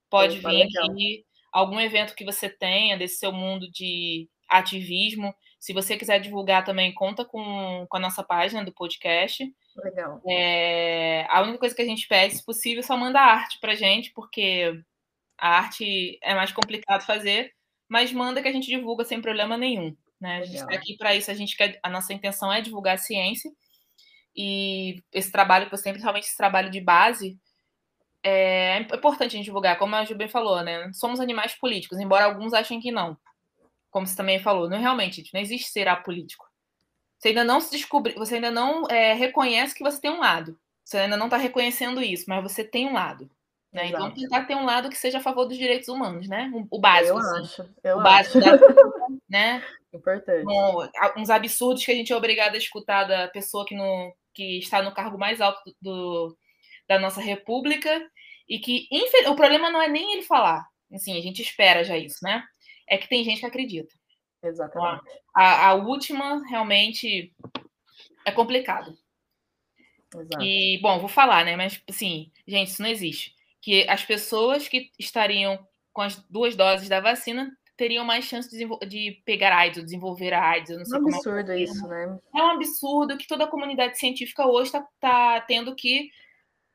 [0.09, 0.91] pode Opa, vir legal.
[0.91, 1.25] aqui.
[1.53, 5.35] Algum evento que você tenha desse seu mundo de ativismo.
[5.59, 9.45] Se você quiser divulgar também, conta com, com a nossa página do podcast.
[9.77, 10.21] Legal.
[10.29, 13.75] É, a única coisa que a gente pede, se possível, é só manda arte pra
[13.75, 14.83] gente, porque
[15.39, 17.53] a arte é mais complicado fazer,
[17.89, 19.97] mas manda que a gente divulga sem problema nenhum.
[20.21, 20.39] Né?
[20.39, 22.99] A gente está aqui para isso, a gente quer, a nossa intenção é divulgar a
[22.99, 23.51] ciência.
[24.37, 27.39] E esse trabalho, principalmente esse trabalho de base,
[28.23, 30.91] é importante a gente divulgar, como a Jubem falou, né?
[30.93, 33.17] Somos animais políticos, embora alguns achem que não.
[33.91, 36.47] Como você também falou, não realmente, não existe ser apolítico.
[37.19, 40.59] Você ainda não se descobre, você ainda não é, reconhece que você tem um lado.
[40.85, 43.31] Você ainda não está reconhecendo isso, mas você tem um lado.
[43.73, 43.87] Né?
[43.87, 46.51] Então tentar ter um lado que seja a favor dos direitos humanos, né?
[46.71, 47.11] O básico.
[47.11, 47.43] Eu assim.
[47.43, 47.71] acho.
[47.85, 48.59] Eu o básico acho.
[48.59, 48.59] Da,
[49.29, 49.63] né?
[49.93, 50.45] Importante.
[50.45, 54.59] Com uns absurdos que a gente é obrigado a escutar da pessoa que, no, que
[54.59, 56.37] está no cargo mais alto do, do
[56.91, 58.05] da nossa república
[58.49, 58.89] e que
[59.29, 60.67] o problema não é nem ele falar.
[60.93, 62.43] Assim, a gente espera já isso, né?
[62.89, 63.95] É que tem gente que acredita.
[64.43, 65.05] Exatamente.
[65.33, 67.33] A, a última realmente
[68.27, 68.93] é complicado.
[70.13, 70.43] Exato.
[70.43, 71.55] E, bom, vou falar, né?
[71.55, 73.37] Mas, assim, gente, isso não existe.
[73.63, 78.67] Que as pessoas que estariam com as duas doses da vacina teriam mais chance de,
[78.89, 80.71] de pegar AIDS ou desenvolver a AIDS.
[80.71, 82.19] Eu não sei é um absurdo é isso, né?
[82.35, 86.11] É um absurdo que toda a comunidade científica hoje está tá tendo que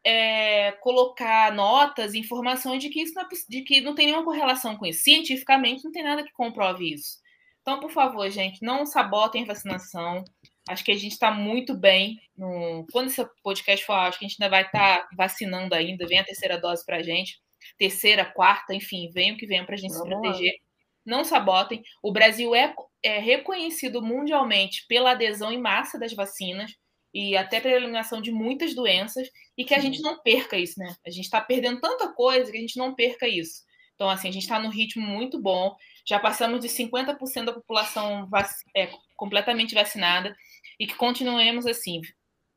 [0.06, 4.77] é, colocar notas, informações de que isso não é, de que não tem nenhuma correlação
[4.77, 5.03] com isso.
[5.03, 7.18] Cientificamente não tem nada que comprove isso.
[7.61, 10.23] Então, por favor, gente, não sabotem a vacinação.
[10.69, 12.19] Acho que a gente está muito bem.
[12.38, 12.86] No...
[12.91, 16.06] Quando esse podcast for, acho que a gente ainda vai estar tá vacinando ainda.
[16.06, 17.41] Vem a terceira dose para a gente.
[17.76, 20.52] Terceira, quarta, enfim, vem o que vem para a gente Vamos se proteger.
[20.52, 21.18] Lá.
[21.18, 21.82] Não sabotem.
[22.03, 26.72] O Brasil é, é reconhecido mundialmente pela adesão em massa das vacinas
[27.16, 30.98] e até pela eliminação de muitas doenças e que a gente não perca isso, né?
[31.08, 33.64] A gente está perdendo tanta coisa que a gente não perca isso.
[33.96, 35.74] Então, assim, a gente está num ritmo muito bom.
[36.06, 40.36] Já passamos de 50% da população vac é, completamente vacinada
[40.78, 42.02] e que continuemos assim.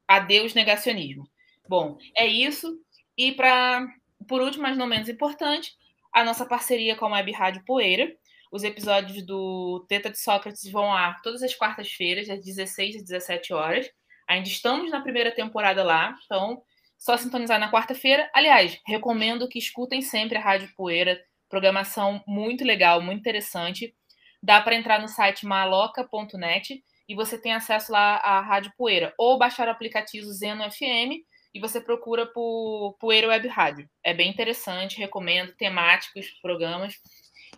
[0.08, 1.30] Adeus negacionismo.
[1.68, 2.80] Bom, é isso.
[3.16, 3.86] E para,
[4.26, 5.70] por último, mas não menos importante,
[6.12, 8.12] a nossa parceria com a Web Rádio Poeira.
[8.50, 13.52] Os episódios do Teta de Sócrates vão ar todas as quartas-feiras, das 16 às 17
[13.52, 13.88] horas.
[14.28, 16.62] Ainda estamos na primeira temporada lá, então
[16.98, 18.28] só sintonizar na quarta-feira.
[18.34, 21.18] Aliás, recomendo que escutem sempre a Rádio Poeira,
[21.48, 23.94] programação muito legal, muito interessante.
[24.42, 29.38] Dá para entrar no site maloca.net e você tem acesso lá à Rádio Poeira, ou
[29.38, 31.24] baixar o aplicativo Zeno FM
[31.54, 33.88] e você procura por Poeira Web Rádio.
[34.04, 36.94] É bem interessante, recomendo, temáticos, programas.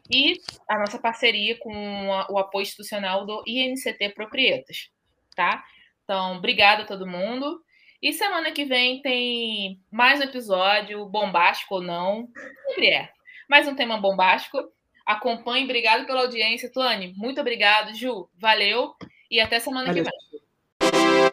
[0.08, 0.34] E
[0.68, 4.90] a nossa parceria com o apoio institucional do INCT Proprietas,
[5.34, 5.64] tá?
[6.10, 7.62] Então, obrigada a todo mundo.
[8.02, 12.28] E semana que vem tem mais um episódio, bombástico ou não.
[12.66, 13.12] Sempre é.
[13.48, 14.58] Mais um tema bombástico.
[15.06, 16.68] Acompanhe, obrigado pela audiência.
[16.72, 17.94] Tuane, muito obrigado.
[17.94, 18.92] Ju, valeu.
[19.30, 20.02] E até semana valeu.
[20.02, 20.42] que vem.